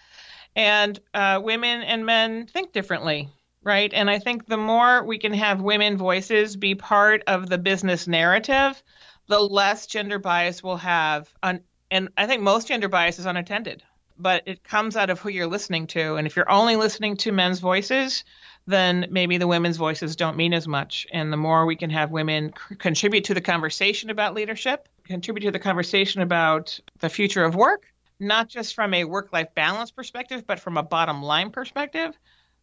and 0.57 0.99
uh, 1.13 1.41
women 1.43 1.83
and 1.83 2.07
men 2.07 2.47
think 2.47 2.73
differently, 2.73 3.29
right? 3.62 3.92
And 3.92 4.11
I 4.11 4.18
think 4.18 4.46
the 4.46 4.57
more 4.57 5.05
we 5.05 5.18
can 5.18 5.33
have 5.35 5.61
women 5.61 5.96
voices 5.96 6.57
be 6.57 6.75
part 6.75 7.22
of 7.27 7.48
the 7.48 7.59
business 7.59 8.07
narrative, 8.07 8.83
the 9.29 9.40
less 9.40 9.87
gender 9.87 10.18
bias 10.18 10.62
we'll 10.62 10.77
have. 10.77 11.33
On, 11.42 11.61
and 11.90 12.09
I 12.16 12.27
think 12.27 12.42
most 12.42 12.68
gender 12.68 12.88
bias 12.88 13.18
is 13.18 13.27
unattended 13.27 13.83
but 14.22 14.44
it 14.46 14.62
comes 14.62 14.96
out 14.96 15.11
of 15.11 15.18
who 15.18 15.29
you're 15.29 15.46
listening 15.46 15.87
to. 15.88 16.16
And 16.16 16.27
if 16.27 16.37
you're 16.37 16.51
only 16.51 16.77
listening 16.77 17.16
to 17.18 17.33
men's 17.33 17.59
voices, 17.59 18.25
then 18.66 19.07
maybe 19.11 19.38
the 19.38 19.48
women's 19.48 19.77
voices 19.77 20.14
don't 20.14 20.37
mean 20.37 20.55
as 20.55 20.68
much. 20.68 21.07
And 21.12 21.33
the 21.33 21.37
more 21.37 21.66
we 21.66 21.77
can 21.77 21.90
have 21.90 22.11
women 22.12 22.53
c- 22.68 22.77
contribute 22.77 23.25
to 23.25 23.35
the 23.35 23.40
conversation 23.40 24.11
about 24.11 24.35
leadership, 24.35 24.88
contribute 25.05 25.44
to 25.46 25.51
the 25.51 25.59
conversation 25.59 26.22
about 26.22 26.79
the 27.01 27.09
future 27.09 27.44
of 27.44 27.57
work, 27.57 27.92
not 28.20 28.48
just 28.48 28.75
from 28.75 28.94
a 28.94 29.05
work 29.05 29.33
life 29.33 29.48
balance 29.55 29.90
perspective, 29.90 30.46
but 30.46 30.61
from 30.61 30.77
a 30.77 30.83
bottom 30.83 31.22
line 31.22 31.51
perspective, 31.51 32.16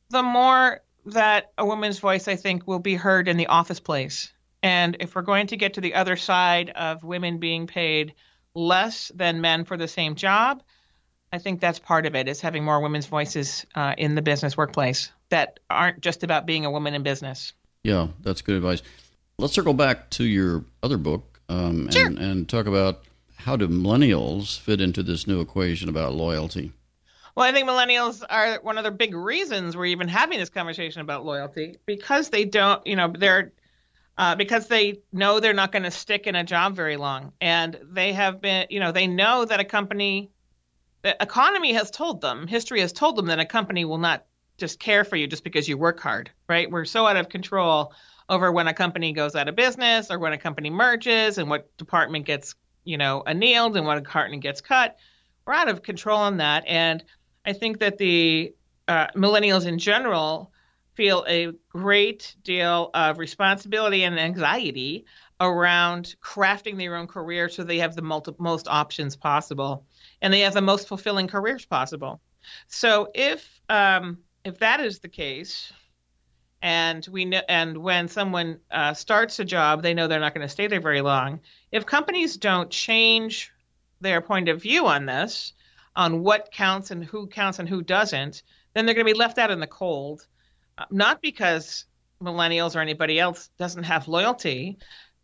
the 0.09 0.23
more 0.23 0.81
that 1.05 1.51
a 1.57 1.65
woman's 1.65 1.99
voice, 1.99 2.27
I 2.27 2.35
think, 2.35 2.67
will 2.67 2.79
be 2.79 2.95
heard 2.95 3.27
in 3.27 3.37
the 3.37 3.47
office 3.47 3.79
place. 3.79 4.31
And 4.61 4.97
if 4.99 5.15
we're 5.15 5.21
going 5.21 5.47
to 5.47 5.57
get 5.57 5.75
to 5.75 5.81
the 5.81 5.95
other 5.95 6.17
side 6.17 6.69
of 6.71 7.03
women 7.03 7.39
being 7.39 7.67
paid 7.67 8.13
less 8.53 9.11
than 9.15 9.41
men 9.41 9.65
for 9.65 9.77
the 9.77 9.87
same 9.87 10.15
job, 10.15 10.63
I 11.31 11.37
think 11.37 11.61
that's 11.61 11.79
part 11.79 12.05
of 12.05 12.15
it 12.15 12.27
is 12.27 12.41
having 12.41 12.63
more 12.63 12.81
women's 12.81 13.05
voices 13.05 13.65
uh, 13.75 13.93
in 13.97 14.15
the 14.15 14.21
business 14.21 14.57
workplace 14.57 15.11
that 15.29 15.59
aren't 15.69 16.01
just 16.01 16.23
about 16.23 16.45
being 16.45 16.65
a 16.65 16.71
woman 16.71 16.93
in 16.93 17.03
business. 17.03 17.53
Yeah, 17.83 18.07
that's 18.21 18.41
good 18.41 18.55
advice. 18.55 18.81
Let's 19.37 19.53
circle 19.53 19.73
back 19.73 20.09
to 20.11 20.25
your 20.25 20.65
other 20.83 20.97
book 20.97 21.39
um, 21.47 21.85
and, 21.85 21.93
sure. 21.93 22.07
and 22.07 22.49
talk 22.49 22.65
about 22.65 23.03
how 23.37 23.55
do 23.55 23.67
millennials 23.67 24.59
fit 24.59 24.81
into 24.81 25.01
this 25.01 25.27
new 25.27 25.39
equation 25.39 25.87
about 25.87 26.13
loyalty. 26.13 26.73
Well, 27.39 27.47
I 27.47 27.53
think 27.53 27.69
millennials 27.69 28.21
are 28.29 28.59
one 28.63 28.77
of 28.77 28.83
the 28.83 28.91
big 28.91 29.15
reasons 29.15 29.77
we're 29.77 29.85
even 29.85 30.09
having 30.09 30.39
this 30.39 30.49
conversation 30.49 30.99
about 30.99 31.23
loyalty 31.23 31.77
because 31.85 32.29
they 32.29 32.43
don't, 32.43 32.85
you 32.85 32.97
know, 32.97 33.13
they're 33.17 33.53
uh, 34.17 34.35
because 34.35 34.67
they 34.67 34.99
know 35.13 35.39
they're 35.39 35.53
not 35.53 35.71
going 35.71 35.83
to 35.83 35.91
stick 35.91 36.27
in 36.27 36.35
a 36.35 36.43
job 36.43 36.75
very 36.75 36.97
long, 36.97 37.31
and 37.39 37.79
they 37.81 38.11
have 38.11 38.41
been, 38.41 38.67
you 38.69 38.81
know, 38.81 38.91
they 38.91 39.07
know 39.07 39.45
that 39.45 39.61
a 39.61 39.63
company 39.63 40.31
the 41.01 41.15
economy 41.23 41.71
has 41.71 41.89
told 41.89 42.19
them, 42.19 42.45
history 42.45 42.81
has 42.81 42.91
told 42.91 43.15
them 43.15 43.27
that 43.27 43.39
a 43.39 43.45
company 43.45 43.85
will 43.85 43.99
not 43.99 44.25
just 44.57 44.77
care 44.77 45.05
for 45.05 45.15
you 45.15 45.25
just 45.25 45.45
because 45.45 45.65
you 45.65 45.77
work 45.77 46.01
hard, 46.01 46.29
right? 46.49 46.69
We're 46.69 46.83
so 46.83 47.07
out 47.07 47.15
of 47.15 47.29
control 47.29 47.93
over 48.27 48.51
when 48.51 48.67
a 48.67 48.73
company 48.73 49.13
goes 49.13 49.37
out 49.37 49.47
of 49.47 49.55
business 49.55 50.11
or 50.11 50.19
when 50.19 50.33
a 50.33 50.37
company 50.37 50.69
merges 50.69 51.37
and 51.37 51.49
what 51.49 51.77
department 51.77 52.25
gets, 52.25 52.55
you 52.83 52.97
know, 52.97 53.23
annealed 53.25 53.77
and 53.77 53.85
what 53.85 54.03
department 54.03 54.43
gets 54.43 54.59
cut. 54.59 54.97
We're 55.45 55.53
out 55.53 55.69
of 55.69 55.81
control 55.81 56.19
on 56.19 56.37
that. 56.37 56.65
And 56.67 57.01
I 57.45 57.53
think 57.53 57.79
that 57.79 57.97
the 57.97 58.53
uh, 58.87 59.07
millennials 59.15 59.65
in 59.65 59.79
general 59.79 60.51
feel 60.93 61.25
a 61.27 61.51
great 61.69 62.35
deal 62.43 62.89
of 62.93 63.19
responsibility 63.19 64.03
and 64.03 64.19
anxiety 64.19 65.05
around 65.39 66.15
crafting 66.21 66.77
their 66.77 66.95
own 66.95 67.07
career 67.07 67.47
so 67.47 67.63
they 67.63 67.77
have 67.79 67.95
the 67.95 68.01
multi- 68.01 68.33
most 68.37 68.67
options 68.67 69.15
possible 69.15 69.85
and 70.21 70.33
they 70.33 70.41
have 70.41 70.53
the 70.53 70.61
most 70.61 70.87
fulfilling 70.87 71.27
careers 71.27 71.65
possible. 71.65 72.19
So 72.67 73.09
if 73.13 73.61
um, 73.69 74.19
if 74.43 74.59
that 74.59 74.79
is 74.79 74.99
the 74.99 75.09
case, 75.09 75.71
and 76.61 77.07
we 77.09 77.25
know, 77.25 77.41
and 77.47 77.77
when 77.77 78.07
someone 78.07 78.59
uh, 78.71 78.93
starts 78.93 79.39
a 79.39 79.45
job, 79.45 79.81
they 79.81 79.93
know 79.93 80.07
they're 80.07 80.19
not 80.19 80.33
going 80.33 80.45
to 80.45 80.51
stay 80.51 80.67
there 80.67 80.81
very 80.81 81.01
long. 81.01 81.39
If 81.71 81.85
companies 81.85 82.37
don't 82.37 82.69
change 82.69 83.51
their 84.01 84.21
point 84.21 84.49
of 84.49 84.61
view 84.61 84.87
on 84.87 85.05
this, 85.05 85.53
on 85.95 86.23
what 86.23 86.51
counts 86.51 86.91
and 86.91 87.03
who 87.03 87.27
counts 87.27 87.59
and 87.59 87.67
who 87.67 87.81
doesn't, 87.81 88.43
then 88.73 88.85
they're 88.85 88.95
going 88.95 89.07
to 89.07 89.13
be 89.13 89.17
left 89.17 89.37
out 89.37 89.51
in 89.51 89.59
the 89.59 89.67
cold. 89.67 90.25
Uh, 90.77 90.85
not 90.91 91.21
because 91.21 91.85
millennials 92.23 92.75
or 92.75 92.79
anybody 92.79 93.19
else 93.19 93.49
doesn't 93.57 93.83
have 93.83 94.07
loyalty, 94.07 94.77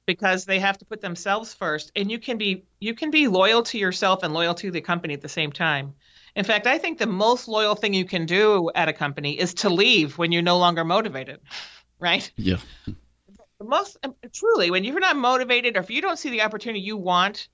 because 0.06 0.46
they 0.46 0.60
have 0.60 0.78
to 0.78 0.86
put 0.86 1.02
themselves 1.02 1.54
first 1.54 1.92
and 1.96 2.12
you 2.12 2.20
can 2.20 2.38
be 2.38 2.64
you 2.80 2.94
can 2.94 3.10
be 3.10 3.28
loyal 3.28 3.64
to 3.64 3.78
yourself 3.78 4.24
and 4.24 4.34
loyal 4.34 4.54
to 4.54 4.72
the 4.72 4.82
company 4.82 5.14
at 5.14 5.22
the 5.22 5.30
same 5.30 5.52
time. 5.52 5.94
In 6.36 6.44
fact 6.44 6.68
i 6.68 6.78
think 6.78 6.98
the 6.98 7.08
most 7.08 7.48
loyal 7.48 7.76
thing 7.76 7.94
you 7.94 8.06
can 8.06 8.26
do 8.26 8.70
at 8.76 8.90
a 8.90 8.94
company 8.94 9.40
is 9.40 9.54
to 9.56 9.70
leave 9.70 10.18
when 10.18 10.32
you're 10.32 10.42
no 10.42 10.58
longer 10.58 10.84
motivated 10.84 11.40
right? 12.00 12.30
Yeah. 12.36 12.58
The 12.86 13.66
most 13.66 13.98
truly 14.34 14.70
when 14.70 14.84
you're 14.84 15.00
not 15.00 15.16
motivated 15.16 15.78
or 15.78 15.80
if 15.80 15.90
you 15.90 16.02
don't 16.02 16.20
see 16.20 16.30
the 16.30 16.42
opportunity 16.42 16.82
you 16.82 16.98
want 16.98 17.48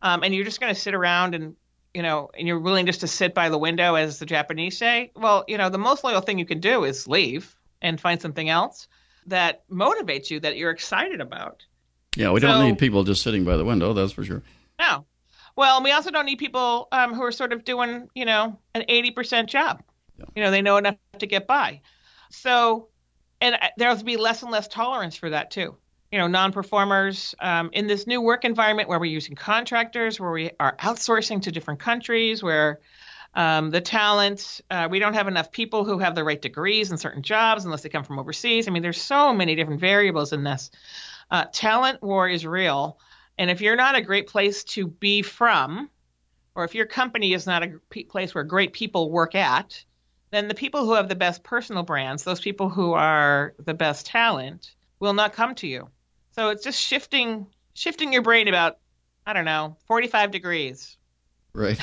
um, 0.00 0.24
and 0.24 0.34
you're 0.34 0.44
just 0.44 0.60
going 0.60 0.74
to 0.74 0.80
sit 0.80 0.94
around 0.94 1.34
and 1.34 1.54
you 1.94 2.02
know 2.02 2.30
and 2.36 2.48
you're 2.48 2.58
willing 2.58 2.86
just 2.86 3.00
to 3.00 3.06
sit 3.06 3.34
by 3.34 3.48
the 3.48 3.58
window 3.58 3.94
as 3.94 4.18
the 4.18 4.26
japanese 4.26 4.76
say 4.78 5.10
well 5.16 5.44
you 5.48 5.58
know 5.58 5.68
the 5.68 5.78
most 5.78 6.04
loyal 6.04 6.20
thing 6.20 6.38
you 6.38 6.46
can 6.46 6.60
do 6.60 6.84
is 6.84 7.06
leave 7.06 7.54
and 7.80 8.00
find 8.00 8.20
something 8.20 8.48
else 8.48 8.88
that 9.26 9.68
motivates 9.68 10.30
you 10.30 10.40
that 10.40 10.56
you're 10.56 10.70
excited 10.70 11.20
about 11.20 11.64
yeah, 12.16 12.30
we 12.30 12.40
so, 12.40 12.48
don't 12.48 12.64
need 12.64 12.78
people 12.78 13.04
just 13.04 13.22
sitting 13.22 13.44
by 13.44 13.56
the 13.56 13.64
window, 13.64 13.92
that's 13.92 14.12
for 14.12 14.24
sure. 14.24 14.42
No. 14.78 15.06
Well, 15.56 15.82
we 15.82 15.92
also 15.92 16.10
don't 16.10 16.26
need 16.26 16.38
people 16.38 16.88
um, 16.92 17.14
who 17.14 17.22
are 17.22 17.32
sort 17.32 17.52
of 17.52 17.64
doing, 17.64 18.08
you 18.14 18.24
know, 18.24 18.58
an 18.74 18.84
80% 18.88 19.46
job. 19.46 19.82
Yeah. 20.18 20.24
You 20.36 20.42
know, 20.42 20.50
they 20.50 20.62
know 20.62 20.76
enough 20.76 20.96
to 21.18 21.26
get 21.26 21.46
by. 21.46 21.80
So, 22.30 22.88
and 23.40 23.54
uh, 23.54 23.68
there'll 23.76 24.02
be 24.02 24.16
less 24.16 24.42
and 24.42 24.50
less 24.50 24.68
tolerance 24.68 25.16
for 25.16 25.30
that 25.30 25.50
too. 25.50 25.76
You 26.12 26.18
know, 26.18 26.26
non-performers 26.26 27.34
um, 27.40 27.70
in 27.72 27.86
this 27.86 28.06
new 28.06 28.20
work 28.20 28.44
environment 28.44 28.88
where 28.88 29.00
we're 29.00 29.06
using 29.06 29.34
contractors, 29.34 30.20
where 30.20 30.30
we 30.30 30.50
are 30.60 30.76
outsourcing 30.76 31.40
to 31.42 31.50
different 31.50 31.80
countries, 31.80 32.42
where 32.42 32.80
um, 33.34 33.70
the 33.70 33.80
talent, 33.80 34.60
uh, 34.70 34.88
we 34.90 34.98
don't 34.98 35.14
have 35.14 35.26
enough 35.26 35.50
people 35.50 35.86
who 35.86 35.98
have 35.98 36.14
the 36.14 36.22
right 36.22 36.40
degrees 36.40 36.90
in 36.90 36.98
certain 36.98 37.22
jobs 37.22 37.64
unless 37.64 37.80
they 37.80 37.88
come 37.88 38.04
from 38.04 38.18
overseas. 38.18 38.68
I 38.68 38.72
mean, 38.72 38.82
there's 38.82 39.00
so 39.00 39.32
many 39.32 39.54
different 39.54 39.80
variables 39.80 40.34
in 40.34 40.44
this. 40.44 40.70
Uh, 41.30 41.46
talent 41.50 42.02
war 42.02 42.28
is 42.28 42.46
real. 42.46 42.98
And 43.38 43.50
if 43.50 43.62
you're 43.62 43.76
not 43.76 43.96
a 43.96 44.02
great 44.02 44.26
place 44.26 44.64
to 44.64 44.86
be 44.86 45.22
from, 45.22 45.88
or 46.54 46.64
if 46.64 46.74
your 46.74 46.84
company 46.84 47.32
is 47.32 47.46
not 47.46 47.62
a 47.62 48.02
place 48.10 48.34
where 48.34 48.44
great 48.44 48.74
people 48.74 49.10
work 49.10 49.34
at, 49.34 49.82
then 50.30 50.48
the 50.48 50.54
people 50.54 50.84
who 50.84 50.92
have 50.92 51.08
the 51.08 51.14
best 51.14 51.42
personal 51.42 51.84
brands, 51.84 52.22
those 52.22 52.40
people 52.40 52.68
who 52.68 52.92
are 52.92 53.54
the 53.58 53.72
best 53.72 54.04
talent, 54.04 54.74
will 55.00 55.14
not 55.14 55.32
come 55.32 55.54
to 55.54 55.66
you. 55.66 55.88
So 56.32 56.48
it's 56.48 56.64
just 56.64 56.80
shifting 56.80 57.46
shifting 57.74 58.12
your 58.12 58.22
brain 58.22 58.48
about 58.48 58.78
I 59.24 59.32
don't 59.32 59.44
know, 59.44 59.76
45 59.86 60.32
degrees. 60.32 60.96
Right. 61.54 61.78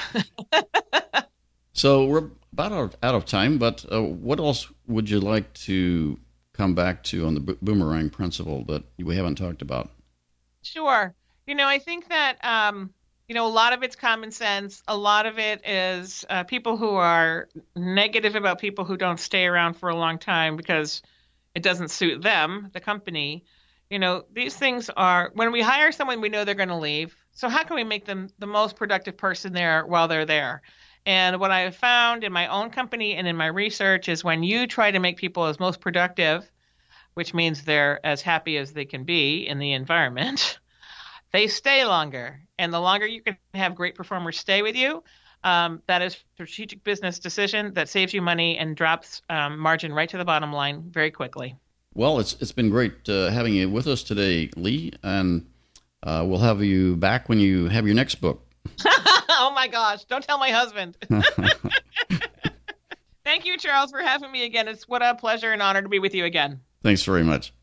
so 1.73 2.05
we're 2.05 2.29
about 2.51 2.95
out 3.01 3.15
of 3.15 3.25
time, 3.25 3.57
but 3.57 3.85
uh, 3.91 4.01
what 4.01 4.39
else 4.39 4.67
would 4.87 5.09
you 5.09 5.19
like 5.19 5.53
to 5.53 6.19
come 6.53 6.75
back 6.75 7.03
to 7.05 7.25
on 7.25 7.35
the 7.35 7.57
boomerang 7.61 8.09
principle 8.09 8.65
that 8.65 8.83
we 8.97 9.15
haven't 9.15 9.35
talked 9.35 9.61
about? 9.61 9.89
Sure. 10.61 11.13
You 11.47 11.55
know, 11.55 11.67
I 11.67 11.79
think 11.79 12.09
that 12.09 12.43
um, 12.43 12.93
you 13.27 13.35
know 13.35 13.47
a 13.47 13.49
lot 13.49 13.73
of 13.73 13.83
it's 13.83 13.95
common 13.95 14.31
sense. 14.31 14.83
A 14.87 14.97
lot 14.97 15.25
of 15.25 15.39
it 15.39 15.65
is 15.65 16.25
uh, 16.29 16.43
people 16.43 16.75
who 16.75 16.95
are 16.95 17.47
negative 17.75 18.35
about 18.35 18.59
people 18.59 18.83
who 18.83 18.97
don't 18.97 19.19
stay 19.19 19.45
around 19.45 19.75
for 19.75 19.89
a 19.89 19.95
long 19.95 20.17
time 20.17 20.57
because 20.57 21.01
it 21.55 21.63
doesn't 21.63 21.89
suit 21.89 22.21
them, 22.21 22.69
the 22.73 22.79
company. 22.79 23.45
You 23.89 23.97
know, 23.97 24.23
these 24.31 24.55
things 24.55 24.89
are 24.95 25.31
when 25.33 25.51
we 25.51 25.61
hire 25.61 25.91
someone, 25.91 26.21
we 26.21 26.29
know 26.29 26.45
they're 26.45 26.53
going 26.53 26.69
to 26.69 26.75
leave. 26.75 27.15
So 27.31 27.49
how 27.49 27.63
can 27.63 27.75
we 27.75 27.83
make 27.83 28.05
them 28.05 28.29
the 28.37 28.45
most 28.45 28.75
productive 28.75 29.17
person 29.17 29.51
there 29.53 29.85
while 29.85 30.07
they're 30.07 30.25
there? 30.25 30.61
And 31.05 31.39
what 31.39 31.49
I 31.49 31.61
have 31.61 31.75
found 31.75 32.23
in 32.23 32.31
my 32.31 32.47
own 32.47 32.69
company 32.69 33.15
and 33.15 33.27
in 33.27 33.35
my 33.35 33.47
research 33.47 34.07
is 34.07 34.23
when 34.23 34.43
you 34.43 34.67
try 34.67 34.91
to 34.91 34.99
make 34.99 35.17
people 35.17 35.45
as 35.45 35.59
most 35.59 35.81
productive, 35.81 36.49
which 37.15 37.33
means 37.33 37.63
they're 37.63 38.05
as 38.05 38.21
happy 38.21 38.57
as 38.57 38.73
they 38.73 38.85
can 38.85 39.05
be 39.05 39.47
in 39.47 39.57
the 39.57 39.73
environment, 39.73 40.59
they 41.31 41.47
stay 41.47 41.83
longer. 41.85 42.41
And 42.59 42.71
the 42.71 42.79
longer 42.79 43.07
you 43.07 43.23
can 43.23 43.37
have 43.55 43.73
great 43.73 43.95
performers 43.95 44.39
stay 44.39 44.61
with 44.61 44.75
you, 44.75 45.03
um, 45.43 45.81
that 45.87 46.03
is 46.03 46.17
strategic 46.35 46.83
business 46.83 47.17
decision 47.17 47.73
that 47.73 47.89
saves 47.89 48.13
you 48.13 48.21
money 48.21 48.57
and 48.57 48.75
drops 48.75 49.23
um, 49.29 49.57
margin 49.57 49.93
right 49.93 50.09
to 50.09 50.17
the 50.17 50.25
bottom 50.25 50.53
line 50.53 50.91
very 50.91 51.09
quickly. 51.09 51.55
Well, 51.93 52.19
it's 52.19 52.33
it's 52.39 52.51
been 52.51 52.69
great 52.69 53.09
uh, 53.09 53.29
having 53.29 53.53
you 53.55 53.69
with 53.69 53.87
us 53.87 54.03
today, 54.03 54.49
Lee, 54.55 54.93
and 55.03 55.47
uh, 56.03 56.23
we'll 56.27 56.39
have 56.39 56.63
you 56.63 56.95
back 56.95 57.27
when 57.29 57.39
you 57.39 57.67
have 57.67 57.85
your 57.85 57.95
next 57.95 58.15
book. 58.15 58.45
oh 58.85 59.51
my 59.55 59.67
gosh! 59.67 60.05
Don't 60.05 60.23
tell 60.23 60.37
my 60.37 60.51
husband. 60.51 60.97
Thank 63.25 63.45
you, 63.45 63.57
Charles, 63.57 63.91
for 63.91 63.99
having 63.99 64.31
me 64.31 64.43
again. 64.43 64.67
It's 64.67 64.87
what 64.87 65.03
a 65.03 65.13
pleasure 65.13 65.51
and 65.51 65.61
honor 65.61 65.81
to 65.81 65.89
be 65.89 65.99
with 65.99 66.15
you 66.15 66.25
again. 66.25 66.61
Thanks 66.81 67.03
very 67.03 67.23
much. 67.23 67.53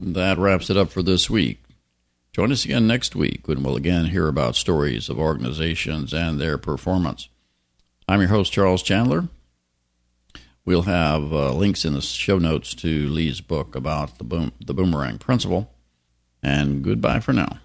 That 0.00 0.38
wraps 0.38 0.70
it 0.70 0.76
up 0.76 0.90
for 0.90 1.02
this 1.02 1.28
week. 1.28 1.62
Join 2.32 2.50
us 2.50 2.64
again 2.64 2.86
next 2.86 3.14
week 3.14 3.46
when 3.46 3.62
we'll 3.62 3.76
again 3.76 4.06
hear 4.06 4.26
about 4.26 4.56
stories 4.56 5.10
of 5.10 5.18
organizations 5.18 6.14
and 6.14 6.40
their 6.40 6.56
performance. 6.56 7.28
I'm 8.08 8.20
your 8.20 8.30
host, 8.30 8.52
Charles 8.52 8.82
Chandler. 8.82 9.28
We'll 10.64 10.82
have 10.82 11.32
uh, 11.32 11.52
links 11.52 11.84
in 11.84 11.94
the 11.94 12.00
show 12.00 12.38
notes 12.38 12.74
to 12.76 13.08
Lee's 13.08 13.40
book 13.40 13.74
about 13.74 14.18
the, 14.18 14.24
boom, 14.24 14.52
the 14.64 14.74
boomerang 14.74 15.18
principle. 15.18 15.72
And 16.42 16.82
goodbye 16.82 17.20
for 17.20 17.32
now. 17.32 17.58